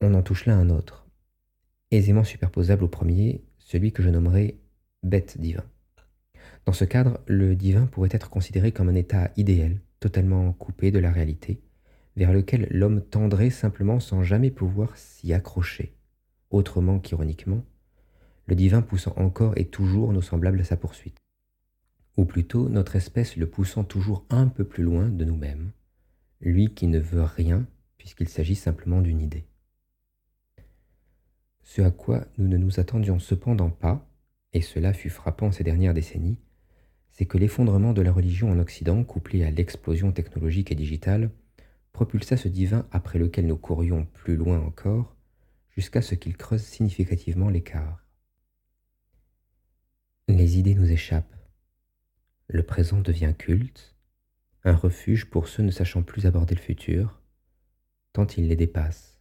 on 0.01 0.15
en 0.15 0.23
touche 0.23 0.45
là 0.45 0.57
un 0.57 0.71
autre, 0.71 1.07
aisément 1.93 2.25
superposable 2.25 2.83
au 2.83 2.89
premier, 2.89 3.45
celui 3.61 3.93
que 3.93 4.03
je 4.03 4.09
nommerai 4.09 4.59
bête 5.05 5.41
divin. 5.41 5.63
Dans 6.67 6.73
ce 6.73 6.85
cadre, 6.85 7.21
le 7.27 7.55
divin 7.55 7.87
pourrait 7.87 8.09
être 8.11 8.29
considéré 8.29 8.73
comme 8.73 8.89
un 8.89 8.97
état 8.97 9.31
idéal, 9.37 9.79
totalement 10.01 10.53
coupé 10.53 10.91
de 10.91 10.99
la 10.99 11.13
réalité, 11.13 11.61
vers 12.17 12.33
lequel 12.33 12.67
l'homme 12.69 13.01
tendrait 13.01 13.51
simplement 13.51 14.01
sans 14.01 14.25
jamais 14.25 14.51
pouvoir 14.51 14.97
s'y 14.97 15.33
accrocher, 15.33 15.95
autrement 16.51 16.99
qu'ironiquement, 16.99 17.65
le 18.47 18.57
divin 18.57 18.83
poussant 18.83 19.15
encore 19.17 19.53
et 19.55 19.67
toujours 19.67 20.13
nos 20.13 20.23
semblables 20.23 20.63
à 20.63 20.65
sa 20.65 20.77
poursuite 20.77 21.20
ou 22.17 22.25
plutôt 22.25 22.69
notre 22.69 22.97
espèce 22.97 23.37
le 23.37 23.49
poussant 23.49 23.85
toujours 23.85 24.25
un 24.31 24.49
peu 24.49 24.65
plus 24.65 24.83
loin 24.83 25.09
de 25.09 25.25
nous-mêmes, 25.25 25.73
lui 26.41 26.75
qui 26.75 26.87
ne 26.87 26.99
veut 26.99 27.23
rien 27.23 27.67
puisqu'il 28.01 28.29
s'agit 28.29 28.55
simplement 28.55 29.03
d'une 29.03 29.21
idée. 29.21 29.45
Ce 31.63 31.83
à 31.83 31.91
quoi 31.91 32.27
nous 32.39 32.49
ne 32.49 32.57
nous 32.57 32.81
attendions 32.81 33.19
cependant 33.19 33.69
pas, 33.69 34.09
et 34.55 34.63
cela 34.63 34.95
fut 34.95 35.11
frappant 35.11 35.53
ces 35.53 35.65
dernières 35.65 35.93
décennies, 35.93 36.39
c'est 37.11 37.27
que 37.27 37.37
l'effondrement 37.37 37.93
de 37.93 38.03
la 38.03 38.11
religion 38.11 38.51
en 38.51 38.59
Occident, 38.59 39.05
couplé 39.05 39.45
à 39.45 39.51
l'explosion 39.51 40.13
technologique 40.13 40.73
et 40.73 40.75
digitale, 40.75 41.31
propulsa 41.93 42.37
ce 42.39 42.49
divin 42.49 42.89
après 42.91 43.19
lequel 43.19 43.47
nous 43.47 43.59
courions 43.59 44.07
plus 44.15 44.37
loin 44.37 44.59
encore, 44.61 45.15
jusqu'à 45.69 46.03
ce 46.03 46.15
qu'il 46.15 46.37
creuse 46.37 46.63
significativement 46.63 47.51
l'écart. 47.51 48.05
Les 50.29 50.59
idées 50.59 50.75
nous 50.75 50.91
échappent, 50.91 51.37
le 52.53 52.65
présent 52.65 53.01
devient 53.01 53.33
culte, 53.39 53.95
un 54.65 54.75
refuge 54.75 55.31
pour 55.31 55.47
ceux 55.47 55.63
ne 55.63 55.71
sachant 55.71 56.03
plus 56.03 56.27
aborder 56.27 56.57
le 56.57 56.61
futur, 56.61 57.21
tant 58.13 58.27
il 58.27 58.49
les 58.49 58.57
dépasse. 58.57 59.21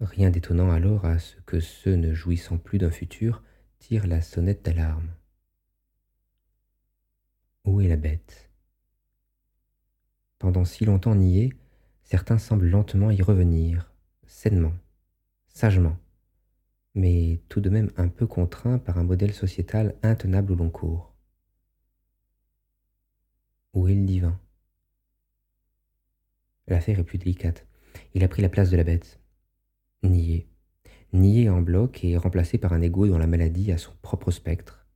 Rien 0.00 0.30
d'étonnant 0.30 0.72
alors 0.72 1.04
à 1.04 1.20
ce 1.20 1.36
que 1.42 1.60
ceux 1.60 1.94
ne 1.94 2.12
jouissant 2.12 2.58
plus 2.58 2.78
d'un 2.78 2.90
futur 2.90 3.44
tirent 3.78 4.08
la 4.08 4.22
sonnette 4.22 4.64
d'alarme. 4.64 5.08
Où 7.64 7.80
est 7.80 7.88
la 7.88 7.96
bête? 7.96 8.50
Pendant 10.38 10.64
si 10.64 10.84
longtemps 10.84 11.14
nié, 11.14 11.52
certains 12.02 12.38
semblent 12.38 12.68
lentement 12.68 13.12
y 13.12 13.22
revenir, 13.22 13.92
sainement, 14.26 14.74
sagement, 15.46 15.96
mais 16.94 17.40
tout 17.48 17.60
de 17.60 17.70
même 17.70 17.92
un 17.96 18.08
peu 18.08 18.26
contraints 18.26 18.78
par 18.78 18.98
un 18.98 19.04
modèle 19.04 19.32
sociétal 19.32 19.94
intenable 20.02 20.52
au 20.52 20.56
long 20.56 20.70
cours. 20.70 21.15
Où 23.76 23.88
est 23.88 23.94
le 23.94 24.06
divin? 24.06 24.40
L'affaire 26.66 26.98
est 26.98 27.04
plus 27.04 27.18
délicate. 27.18 27.66
Il 28.14 28.24
a 28.24 28.28
pris 28.28 28.40
la 28.40 28.48
place 28.48 28.70
de 28.70 28.76
la 28.78 28.84
bête. 28.84 29.20
Nié. 30.02 30.48
Nié 31.12 31.50
en 31.50 31.60
bloc 31.60 32.02
et 32.02 32.16
remplacé 32.16 32.56
par 32.56 32.72
un 32.72 32.80
ego 32.80 33.06
dont 33.06 33.18
la 33.18 33.26
maladie 33.26 33.72
a 33.72 33.76
son 33.76 33.92
propre 34.00 34.30
spectre. 34.30 34.86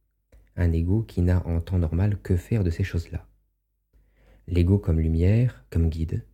Un 0.56 0.72
ego 0.72 1.02
qui 1.02 1.20
n'a 1.20 1.46
en 1.46 1.60
temps 1.60 1.78
normal 1.78 2.22
que 2.22 2.38
faire 2.38 2.64
de 2.64 2.70
ces 2.70 2.82
choses-là. 2.82 3.28
L'ego 4.46 4.78
comme 4.78 4.98
lumière, 4.98 5.62
comme 5.68 5.90
guide, 5.90 6.24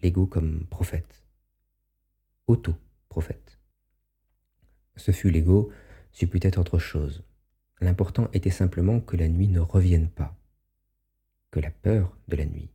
l'ego 0.00 0.28
comme 0.28 0.66
prophète, 0.66 1.24
auto-prophète. 2.46 3.58
Ce 4.94 5.10
fut 5.10 5.30
l'ego, 5.32 5.72
c'eût 6.12 6.28
pu 6.28 6.38
être 6.40 6.60
autre 6.60 6.78
chose. 6.78 7.24
L'important 7.80 8.28
était 8.32 8.50
simplement 8.50 9.00
que 9.00 9.16
la 9.16 9.26
nuit 9.26 9.48
ne 9.48 9.58
revienne 9.58 10.08
pas, 10.08 10.36
la 11.60 11.70
peur 11.70 12.16
de 12.28 12.36
la 12.36 12.46
nuit 12.46 12.70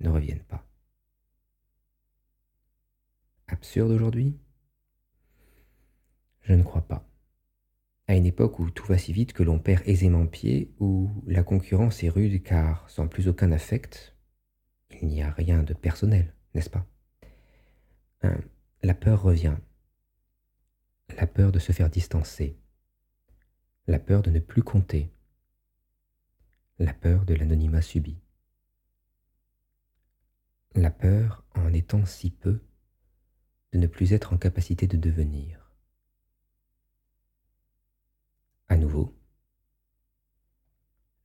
ne 0.00 0.08
revienne 0.08 0.42
pas. 0.42 0.66
Absurde 3.48 3.90
aujourd'hui? 3.90 4.38
Je 6.42 6.52
ne 6.54 6.62
crois 6.62 6.86
pas. 6.86 7.08
À 8.08 8.14
une 8.14 8.26
époque 8.26 8.60
où 8.60 8.70
tout 8.70 8.86
va 8.86 8.98
si 8.98 9.12
vite 9.12 9.32
que 9.32 9.42
l'on 9.42 9.58
perd 9.58 9.82
aisément 9.86 10.26
pied, 10.26 10.72
où 10.78 11.10
la 11.26 11.42
concurrence 11.42 12.04
est 12.04 12.08
rude 12.08 12.42
car 12.42 12.88
sans 12.88 13.08
plus 13.08 13.26
aucun 13.26 13.50
affect, 13.50 14.16
il 15.02 15.08
n'y 15.08 15.22
a 15.22 15.30
rien 15.30 15.62
de 15.62 15.74
personnel, 15.74 16.34
n'est-ce 16.54 16.70
pas? 16.70 16.86
Hein, 18.22 18.38
La 18.82 18.94
peur 18.94 19.22
revient. 19.22 19.56
La 21.16 21.26
peur 21.26 21.50
de 21.50 21.58
se 21.58 21.72
faire 21.72 21.90
distancer. 21.90 22.58
La 23.86 23.98
peur 23.98 24.22
de 24.22 24.30
ne 24.30 24.40
plus 24.40 24.62
compter. 24.62 25.12
La 26.78 26.92
peur 26.92 27.24
de 27.24 27.32
l'anonymat 27.32 27.80
subi. 27.80 28.18
La 30.74 30.90
peur 30.90 31.42
en 31.54 31.72
étant 31.72 32.04
si 32.04 32.30
peu 32.30 32.60
de 33.72 33.78
ne 33.78 33.86
plus 33.86 34.12
être 34.12 34.34
en 34.34 34.36
capacité 34.36 34.86
de 34.86 34.98
devenir. 34.98 35.72
À 38.68 38.76
nouveau, 38.76 39.18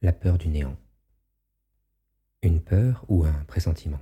la 0.01 0.13
peur 0.13 0.37
du 0.37 0.47
néant. 0.47 0.77
Une 2.43 2.61
peur 2.61 3.03
ou 3.09 3.25
un 3.25 3.43
pressentiment 3.43 4.01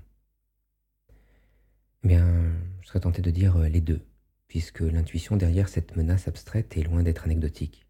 eh 2.03 2.07
Bien, 2.09 2.53
je 2.81 2.87
serais 2.89 2.99
tenté 2.99 3.23
de 3.23 3.31
dire 3.31 3.57
les 3.57 3.81
deux, 3.81 4.05
puisque 4.47 4.81
l'intuition 4.81 5.35
derrière 5.35 5.67
cette 5.67 5.95
menace 5.95 6.27
abstraite 6.27 6.77
est 6.77 6.83
loin 6.83 7.01
d'être 7.01 7.25
anecdotique. 7.25 7.87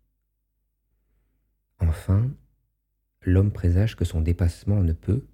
Enfin, 1.79 2.31
l'homme 3.29 3.51
présage 3.51 3.95
que 3.95 4.05
son 4.05 4.21
dépassement 4.21 4.83
ne 4.83 4.93
peut, 4.93 5.25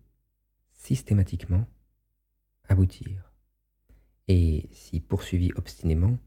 systématiquement, 0.73 1.65
aboutir, 2.67 3.31
et, 4.27 4.69
si 4.71 4.99
poursuivi 4.99 5.51
obstinément, 5.55 6.17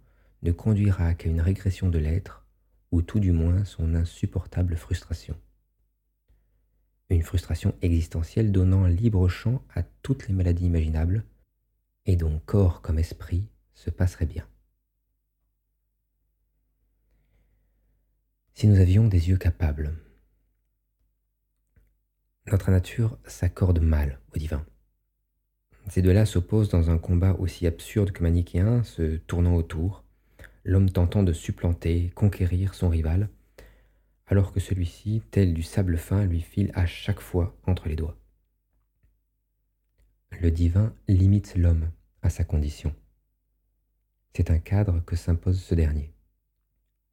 ne 0.42 0.52
conduira 0.52 1.14
qu'à 1.14 1.28
une 1.28 1.40
régression 1.40 1.90
de 1.90 1.98
l'être, 1.98 2.46
ou 2.90 3.02
tout 3.02 3.20
du 3.20 3.32
moins 3.32 3.64
son 3.64 3.94
insupportable 3.94 4.76
frustration. 4.76 5.36
Une 7.10 7.22
frustration 7.22 7.74
existentielle 7.82 8.52
donnant 8.52 8.86
libre 8.86 9.28
champ 9.28 9.62
à 9.74 9.82
toutes 9.82 10.28
les 10.28 10.34
maladies 10.34 10.66
imaginables, 10.66 11.24
et 12.06 12.16
dont 12.16 12.40
corps 12.46 12.80
comme 12.80 12.98
esprit 12.98 13.48
se 13.74 13.90
passerait 13.90 14.26
bien. 14.26 14.46
Si 18.54 18.66
nous 18.66 18.78
avions 18.80 19.06
des 19.06 19.28
yeux 19.28 19.36
capables, 19.36 19.92
notre 22.52 22.70
nature 22.70 23.18
s'accorde 23.24 23.80
mal 23.80 24.20
au 24.34 24.38
divin. 24.38 24.64
Ces 25.88 26.02
deux-là 26.02 26.26
s'opposent 26.26 26.68
dans 26.68 26.90
un 26.90 26.98
combat 26.98 27.34
aussi 27.38 27.66
absurde 27.66 28.12
que 28.12 28.22
manichéen, 28.22 28.82
se 28.82 29.16
tournant 29.16 29.54
autour, 29.54 30.04
l'homme 30.64 30.90
tentant 30.90 31.22
de 31.22 31.32
supplanter, 31.32 32.10
conquérir 32.14 32.74
son 32.74 32.88
rival, 32.88 33.30
alors 34.26 34.52
que 34.52 34.60
celui-ci, 34.60 35.22
tel 35.30 35.54
du 35.54 35.62
sable 35.62 35.96
fin, 35.96 36.24
lui 36.26 36.42
file 36.42 36.70
à 36.74 36.84
chaque 36.84 37.20
fois 37.20 37.56
entre 37.66 37.88
les 37.88 37.96
doigts. 37.96 38.18
Le 40.40 40.50
divin 40.50 40.94
limite 41.08 41.56
l'homme 41.56 41.90
à 42.20 42.28
sa 42.28 42.44
condition. 42.44 42.94
C'est 44.34 44.50
un 44.50 44.58
cadre 44.58 45.00
que 45.00 45.16
s'impose 45.16 45.60
ce 45.60 45.74
dernier. 45.74 46.12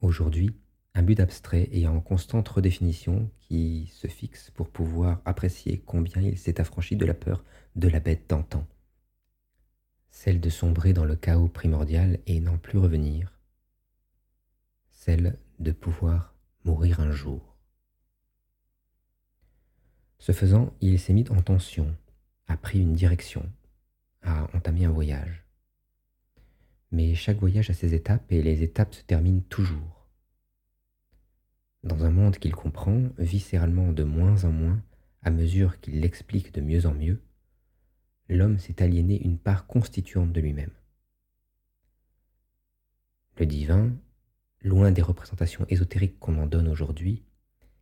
Aujourd'hui, 0.02 0.54
un 0.96 1.04
but 1.04 1.20
abstrait 1.20 1.68
et 1.74 1.88
en 1.88 2.00
constante 2.00 2.48
redéfinition 2.48 3.30
qui 3.42 3.92
se 3.94 4.08
fixe 4.08 4.50
pour 4.52 4.70
pouvoir 4.70 5.22
apprécier 5.26 5.84
combien 5.86 6.22
il 6.22 6.38
s'est 6.38 6.62
affranchi 6.62 6.96
de 6.96 7.06
la 7.06 7.14
peur 7.14 7.44
de 7.76 7.90
la 7.90 8.00
bête 8.00 8.30
d'antan. 8.30 8.66
Celle 10.10 10.40
de 10.40 10.50
sombrer 10.50 10.94
dans 10.94 11.04
le 11.04 11.18
chaos 11.18 11.50
primordial 11.50 12.20
et 12.26 12.40
n'en 12.40 12.58
plus 12.58 12.80
revenir. 12.80 13.38
Celle 14.90 15.38
de 15.60 15.74
pouvoir 15.74 16.34
mourir 16.64 17.02
un 17.02 17.12
jour. 17.12 17.58
Ce 20.18 20.32
faisant, 20.32 20.74
il 20.80 20.98
s'est 20.98 21.14
mis 21.14 21.30
en 21.30 21.42
tension, 21.42 21.94
a 22.48 22.56
pris 22.56 22.80
une 22.80 22.94
direction, 22.94 23.52
a 24.22 24.48
entamé 24.56 24.86
un 24.86 24.92
voyage. 24.92 25.44
Mais 26.92 27.16
chaque 27.16 27.40
voyage 27.40 27.70
a 27.70 27.74
ses 27.74 27.94
étapes 27.94 28.32
et 28.32 28.42
les 28.42 28.64
étapes 28.64 28.96
se 28.96 29.04
terminent 29.04 29.44
toujours 29.50 29.95
dans 31.86 32.04
un 32.04 32.10
monde 32.10 32.38
qu'il 32.38 32.54
comprend 32.54 33.04
viscéralement 33.20 33.92
de 33.92 34.04
moins 34.04 34.44
en 34.44 34.52
moins 34.52 34.82
à 35.22 35.30
mesure 35.30 35.80
qu'il 35.80 36.02
l'explique 36.02 36.54
de 36.54 36.62
mieux 36.62 36.86
en 36.88 36.94
mieux, 36.94 37.22
l'homme 38.28 38.58
s'est 38.58 38.82
aliéné 38.82 39.22
une 39.24 39.38
part 39.38 39.68
constituante 39.68 40.34
de 40.34 40.42
lui-même. 40.42 40.74
Le 43.38 43.46
divin, 43.46 43.92
loin 44.62 44.92
des 44.92 45.02
représentations 45.02 45.66
ésotériques 45.70 46.20
qu'on 46.20 46.38
en 46.40 46.48
donne 46.48 46.68
aujourd'hui, 46.68 47.24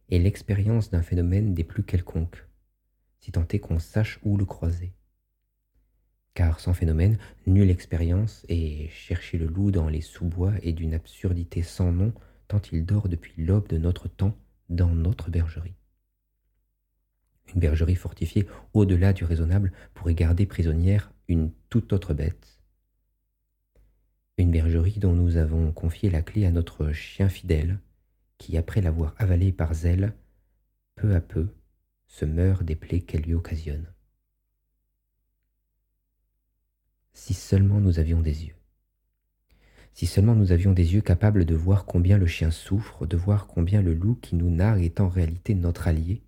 est 0.10 0.20
l'expérience 0.20 0.89
d'un 0.89 1.02
phénomène 1.02 1.54
des 1.54 1.63
plus 1.63 1.84
quelconques, 1.84 2.46
si 3.20 3.32
tant 3.32 3.48
est 3.50 3.60
qu'on 3.60 3.80
sache 3.80 4.20
où 4.24 4.36
le 4.36 4.46
croiser. 4.46 4.94
Car 6.34 6.60
sans 6.60 6.74
phénomène, 6.74 7.20
nulle 7.46 7.70
expérience, 7.70 8.46
et 8.50 8.89
chercher 8.89 9.38
le 9.38 9.46
loup 9.46 9.72
dans 9.72 9.88
les 9.88 10.02
sous-bois 10.02 10.54
est 10.62 10.74
d'une 10.74 10.94
absurdité 10.94 11.62
sans 11.62 11.92
nom 11.92 12.13
il 12.72 12.86
dort 12.86 13.10
depuis 13.10 13.34
l'aube 13.38 13.68
de 13.68 13.78
notre 13.78 14.08
temps 14.08 14.38
dans 14.70 14.94
notre 14.94 15.30
bergerie. 15.30 15.76
Une 17.54 17.60
bergerie 17.60 17.96
fortifiée 17.96 18.48
au-delà 18.74 19.13
du 19.13 19.26
raisonnable 19.26 19.72
pourrait 19.94 20.16
garder 20.16 20.46
prisonnière 20.46 21.12
une 21.28 21.52
toute 21.70 21.94
autre 21.94 22.13
bête. 22.13 22.60
Une 24.38 24.52
bergerie 24.52 25.00
dont 25.00 25.13
nous 25.13 25.38
avons 25.38 25.72
confié 25.72 26.10
la 26.10 26.22
clé 26.22 26.46
à 26.46 26.52
notre 26.52 26.92
chien 26.92 27.30
fidèle, 27.30 27.80
qui, 28.38 28.58
après 28.58 28.82
l'avoir 28.82 29.13
avalé 29.18 29.52
par 29.52 29.74
zèle, 29.74 30.13
peu 30.96 31.13
à 31.16 31.22
peu 31.22 31.48
se 32.08 32.26
meurt 32.26 32.63
des 32.63 32.76
plaies 32.76 33.02
qu'elle 33.02 33.22
lui 33.22 33.34
occasionne. 33.34 33.88
Si 37.13 37.34
seulement 37.34 37.80
nous 37.80 38.00
avions 38.00 38.22
des 38.22 38.46
yeux. 38.46 38.56
Si 39.94 40.08
seulement 40.08 40.34
nous 40.34 40.52
avions 40.52 40.74
des 40.74 40.96
yeux 40.96 41.02
capables 41.02 41.46
de 41.46 41.54
voir 41.54 41.86
combien 41.86 42.18
le 42.18 42.26
chien 42.26 42.50
souffre, 42.50 43.06
de 43.06 43.16
voir 43.16 43.46
combien 43.46 43.84
le 43.84 43.94
loup 43.94 44.16
qui 44.16 44.36
nous 44.36 44.50
nargue 44.50 44.84
est 44.84 45.00
en 45.00 45.08
réalité 45.08 45.54
notre 45.54 45.88
allié, 45.88 46.24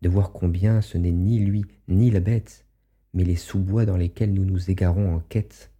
de 0.00 0.08
voir 0.08 0.32
combien 0.32 0.80
ce 0.80 0.96
n'est 0.96 1.12
ni 1.12 1.38
lui 1.38 1.66
ni 1.88 2.10
la 2.10 2.20
bête, 2.20 2.64
mais 3.12 3.24
les 3.24 3.36
sous-bois 3.36 3.84
dans 3.84 3.98
lesquels 3.98 4.32
nous 4.32 4.46
nous 4.46 4.70
égarons 4.70 5.14
en 5.14 5.20
quête, 5.20 5.70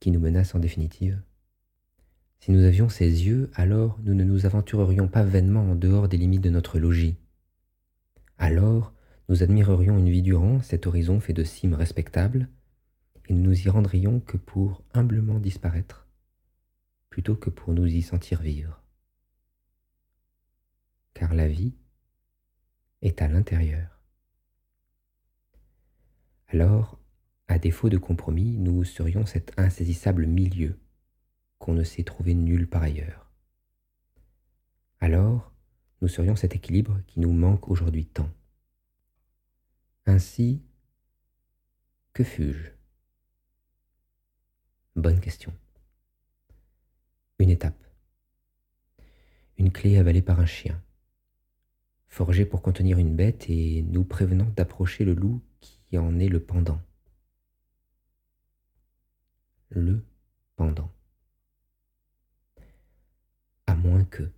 qui 0.00 0.10
nous 0.10 0.18
menacent 0.18 0.56
en 0.56 0.58
définitive. 0.58 1.22
Si 2.40 2.50
nous 2.50 2.64
avions 2.64 2.88
ces 2.88 3.06
yeux, 3.26 3.50
alors 3.54 4.00
nous 4.02 4.14
ne 4.14 4.24
nous 4.24 4.46
aventurerions 4.46 5.06
pas 5.06 5.22
vainement 5.22 5.70
en 5.70 5.74
dehors 5.76 6.08
des 6.08 6.16
limites 6.16 6.42
de 6.42 6.50
notre 6.50 6.80
logis. 6.80 7.16
Alors 8.36 8.92
nous 9.28 9.44
admirerions 9.44 9.96
une 9.96 10.10
vie 10.10 10.22
durant 10.22 10.60
cet 10.60 10.88
horizon 10.88 11.20
fait 11.20 11.32
de 11.32 11.44
cimes 11.44 11.74
respectables, 11.74 12.48
et 13.28 13.32
nous 13.32 13.42
nous 13.42 13.60
y 13.66 13.68
rendrions 13.68 14.18
que 14.18 14.36
pour 14.36 14.82
humblement 14.92 15.38
disparaître 15.38 16.05
plutôt 17.16 17.34
que 17.34 17.48
pour 17.48 17.72
nous 17.72 17.86
y 17.86 18.02
sentir 18.02 18.42
vivre. 18.42 18.78
Car 21.14 21.32
la 21.32 21.48
vie 21.48 21.74
est 23.00 23.22
à 23.22 23.26
l'intérieur. 23.26 24.02
Alors, 26.48 27.00
à 27.48 27.58
défaut 27.58 27.88
de 27.88 27.96
compromis, 27.96 28.58
nous 28.58 28.84
serions 28.84 29.24
cet 29.24 29.58
insaisissable 29.58 30.26
milieu 30.26 30.78
qu'on 31.58 31.72
ne 31.72 31.84
sait 31.84 32.04
trouver 32.04 32.34
nulle 32.34 32.68
part 32.68 32.82
ailleurs. 32.82 33.32
Alors, 35.00 35.54
nous 36.02 36.08
serions 36.08 36.36
cet 36.36 36.54
équilibre 36.54 37.00
qui 37.06 37.20
nous 37.20 37.32
manque 37.32 37.70
aujourd'hui 37.70 38.04
tant. 38.04 38.28
Ainsi, 40.04 40.62
que 42.12 42.24
fus-je? 42.24 42.72
Bonne 44.96 45.20
question. 45.20 45.54
Une 47.38 47.50
étape. 47.50 47.86
Une 49.58 49.70
clé 49.70 49.98
avalée 49.98 50.22
par 50.22 50.40
un 50.40 50.46
chien. 50.46 50.82
Forgée 52.08 52.46
pour 52.46 52.62
contenir 52.62 52.98
une 52.98 53.14
bête 53.14 53.50
et 53.50 53.82
nous 53.82 54.04
prévenant 54.04 54.50
d'approcher 54.56 55.04
le 55.04 55.12
loup 55.12 55.42
qui 55.60 55.98
en 55.98 56.18
est 56.18 56.28
le 56.28 56.40
pendant. 56.40 56.80
Le 59.68 60.02
pendant. 60.56 60.90
À 63.66 63.74
moins 63.74 64.04
que. 64.04 64.30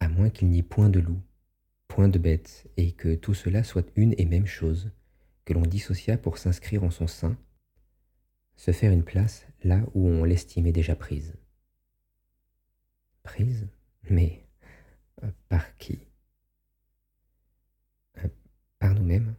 À 0.00 0.08
moins 0.08 0.30
qu'il 0.30 0.48
n'y 0.48 0.58
ait 0.58 0.62
point 0.62 0.88
de 0.88 0.98
loup, 0.98 1.20
point 1.86 2.08
de 2.08 2.18
bête, 2.18 2.68
et 2.76 2.92
que 2.92 3.14
tout 3.14 3.34
cela 3.34 3.62
soit 3.62 3.88
une 3.94 4.14
et 4.18 4.24
même 4.24 4.46
chose, 4.46 4.90
que 5.44 5.52
l'on 5.52 5.62
dissocia 5.62 6.18
pour 6.18 6.38
s'inscrire 6.38 6.82
en 6.82 6.90
son 6.90 7.06
sein, 7.06 7.36
se 8.58 8.72
faire 8.72 8.92
une 8.92 9.04
place 9.04 9.46
là 9.62 9.80
où 9.94 10.06
on 10.08 10.24
l'estimait 10.24 10.72
déjà 10.72 10.96
prise. 10.96 11.36
Prise 13.22 13.68
Mais 14.10 14.44
euh, 15.22 15.30
par 15.48 15.76
qui? 15.76 16.00
Euh, 18.18 18.28
Par 18.80 18.94
nous-mêmes. 18.94 19.34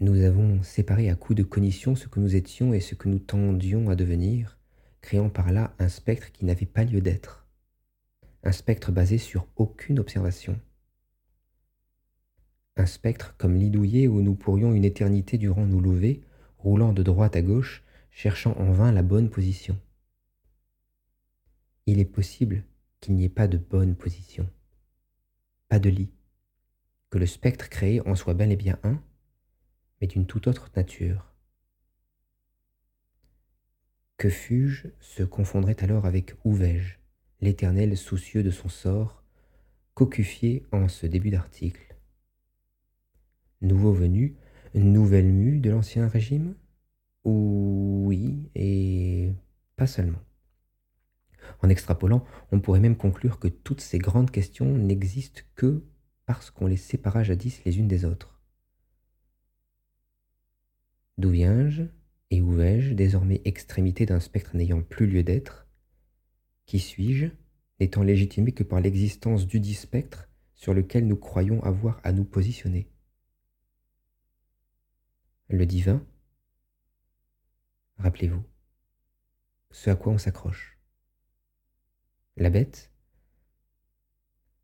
Nous 0.00 0.20
avons 0.20 0.62
séparé 0.62 1.08
à 1.08 1.16
coup 1.16 1.34
de 1.34 1.42
cognition 1.42 1.96
ce 1.96 2.08
que 2.08 2.20
nous 2.20 2.36
étions 2.36 2.72
et 2.72 2.80
ce 2.80 2.94
que 2.94 3.08
nous 3.08 3.18
tendions 3.18 3.88
à 3.88 3.96
devenir, 3.96 4.58
créant 5.00 5.30
par 5.30 5.50
là 5.50 5.74
un 5.78 5.88
spectre 5.88 6.30
qui 6.30 6.44
n'avait 6.44 6.66
pas 6.66 6.84
lieu 6.84 7.00
d'être, 7.00 7.48
un 8.44 8.52
spectre 8.52 8.92
basé 8.92 9.16
sur 9.16 9.48
aucune 9.56 9.98
observation, 9.98 10.60
un 12.76 12.86
spectre 12.86 13.34
comme 13.38 13.56
l'idouillé 13.56 14.08
où 14.08 14.20
nous 14.20 14.34
pourrions 14.34 14.72
une 14.72 14.84
éternité 14.84 15.38
durant 15.38 15.66
nous 15.66 15.80
lever, 15.80 16.22
roulant 16.58 16.92
de 16.92 17.02
droite 17.02 17.36
à 17.36 17.42
gauche, 17.42 17.82
cherchant 18.10 18.54
en 18.58 18.70
vain 18.70 18.92
la 18.92 19.02
bonne 19.02 19.30
position. 19.30 19.78
Il 21.86 21.98
est 21.98 22.04
possible 22.04 22.64
qu'il 23.00 23.14
n'y 23.14 23.24
ait 23.24 23.28
pas 23.28 23.48
de 23.48 23.58
bonne 23.58 23.94
position, 23.94 24.48
pas 25.68 25.78
de 25.78 25.88
lit, 25.88 26.12
que 27.10 27.18
le 27.18 27.26
spectre 27.26 27.68
créé 27.68 28.06
en 28.06 28.14
soit 28.14 28.34
bel 28.34 28.52
et 28.52 28.56
bien 28.56 28.78
un, 28.82 29.02
mais 30.00 30.06
d'une 30.06 30.26
toute 30.26 30.46
autre 30.46 30.70
nature. 30.76 31.32
Que 34.16 34.28
fus-je 34.28 34.88
se 35.00 35.22
confondrait 35.22 35.82
alors 35.82 36.04
avec 36.04 36.34
où 36.44 36.52
vais-je, 36.52 36.96
l'éternel 37.40 37.96
soucieux 37.96 38.42
de 38.42 38.50
son 38.50 38.68
sort, 38.68 39.22
cocufié 39.94 40.66
en 40.72 40.88
ce 40.88 41.06
début 41.06 41.30
d'article 41.30 41.88
nouveau 43.60 43.92
venu, 43.92 44.36
nouvelle 44.74 45.32
mue 45.32 45.60
de 45.60 45.70
l'ancien 45.70 46.08
régime? 46.08 46.54
Oui, 47.24 48.50
et 48.54 49.32
pas 49.76 49.86
seulement. 49.86 50.20
En 51.62 51.68
extrapolant, 51.68 52.24
on 52.52 52.60
pourrait 52.60 52.80
même 52.80 52.96
conclure 52.96 53.38
que 53.38 53.48
toutes 53.48 53.80
ces 53.80 53.98
grandes 53.98 54.30
questions 54.30 54.76
n'existent 54.76 55.42
que 55.54 55.84
parce 56.26 56.50
qu'on 56.50 56.66
les 56.66 56.76
sépara 56.76 57.22
jadis 57.22 57.64
les 57.64 57.78
unes 57.78 57.88
des 57.88 58.04
autres. 58.04 58.40
D'où 61.16 61.30
viens-je 61.30 61.84
et 62.30 62.42
où 62.42 62.52
vais-je, 62.52 62.92
désormais 62.94 63.40
extrémité 63.44 64.04
d'un 64.04 64.20
spectre 64.20 64.54
n'ayant 64.54 64.82
plus 64.82 65.06
lieu 65.06 65.22
d'être? 65.22 65.66
Qui 66.66 66.78
suis-je, 66.78 67.28
n'étant 67.80 68.02
légitimé 68.02 68.52
que 68.52 68.62
par 68.62 68.80
l'existence 68.80 69.46
du 69.46 69.74
spectre 69.74 70.28
sur 70.54 70.74
lequel 70.74 71.06
nous 71.06 71.16
croyons 71.16 71.62
avoir 71.62 72.00
à 72.04 72.12
nous 72.12 72.24
positionner? 72.24 72.90
Le 75.48 75.64
divin, 75.64 76.04
rappelez-vous, 77.96 78.44
ce 79.70 79.88
à 79.88 79.96
quoi 79.96 80.12
on 80.12 80.18
s'accroche. 80.18 80.78
La 82.36 82.50
bête, 82.50 82.92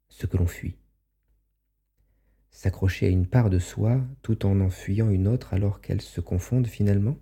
ce 0.09 0.27
que 0.27 0.37
l'on 0.37 0.47
fuit. 0.47 0.77
S'accrocher 2.51 3.07
à 3.07 3.09
une 3.09 3.27
part 3.27 3.51
de 3.51 3.59
soi 3.59 4.05
tout 4.23 4.47
en 4.47 4.61
en 4.61 4.71
fuyant 4.71 5.11
une 5.11 5.27
autre 5.27 5.55
alors 5.55 5.81
qu'elles 5.81 6.03
se 6.03 6.21
confondent 6.21 6.67
finalement? 6.67 7.19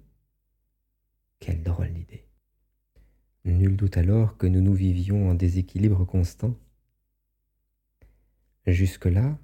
Quelle 1.38 1.62
drôle 1.62 1.92
d'idée. 1.92 2.26
Nul 3.44 3.76
doute 3.76 3.96
alors 3.96 4.36
que 4.36 4.46
nous 4.46 4.60
nous 4.60 4.74
vivions 4.74 5.30
en 5.30 5.34
déséquilibre 5.34 6.04
constant. 6.04 6.56
Jusque-là, 8.66 9.38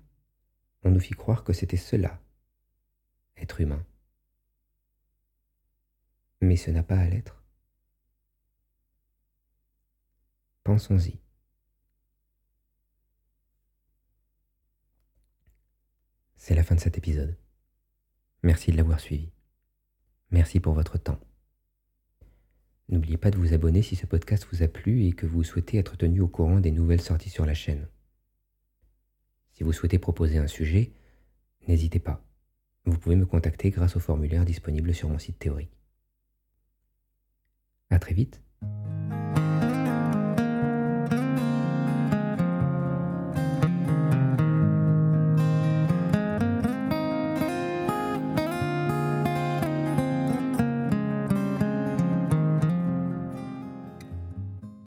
on 0.83 0.91
nous 0.91 1.01
fit 1.01 1.15
croire 1.15 1.43
que 1.43 1.53
c'était 1.53 1.77
cela, 1.77 2.21
être 3.37 3.61
humain 3.61 3.85
mais 6.41 6.57
ce 6.57 6.71
n'a 6.71 6.83
pas 6.83 6.99
à 6.99 7.09
l'être. 7.09 7.43
Pensons-y. 10.65 11.19
C'est 16.37 16.55
la 16.55 16.63
fin 16.63 16.75
de 16.75 16.81
cet 16.81 16.97
épisode. 16.99 17.37
Merci 18.43 18.71
de 18.71 18.77
l'avoir 18.77 19.01
suivi. 19.01 19.31
Merci 20.31 20.61
pour 20.61 20.75
votre 20.75 20.99
temps. 20.99 21.21
N'oubliez 22.89 23.19
pas 23.19 23.31
de 23.31 23.37
vous 23.37 23.53
abonner 23.53 23.83
si 23.83 23.97
ce 23.97 24.07
podcast 24.07 24.47
vous 24.51 24.63
a 24.63 24.69
plu 24.69 25.05
et 25.05 25.13
que 25.13 25.27
vous 25.27 25.43
souhaitez 25.43 25.77
être 25.79 25.97
tenu 25.97 26.21
au 26.21 26.29
courant 26.29 26.61
des 26.61 26.71
nouvelles 26.71 27.03
sorties 27.03 27.29
sur 27.31 27.45
la 27.45 27.55
chaîne. 27.55 27.89
Si 29.53 29.65
vous 29.65 29.73
souhaitez 29.73 29.99
proposer 29.99 30.39
un 30.39 30.47
sujet, 30.47 30.93
n'hésitez 31.67 31.99
pas. 31.99 32.25
Vous 32.85 32.99
pouvez 32.99 33.17
me 33.17 33.27
contacter 33.27 33.71
grâce 33.71 33.97
au 33.97 34.01
formulaire 34.01 34.45
disponible 34.45 34.95
sur 34.95 35.09
mon 35.09 35.19
site 35.19 35.39
théorique. 35.39 35.78
À 37.91 37.99
très 37.99 38.13
vite. 38.15 38.43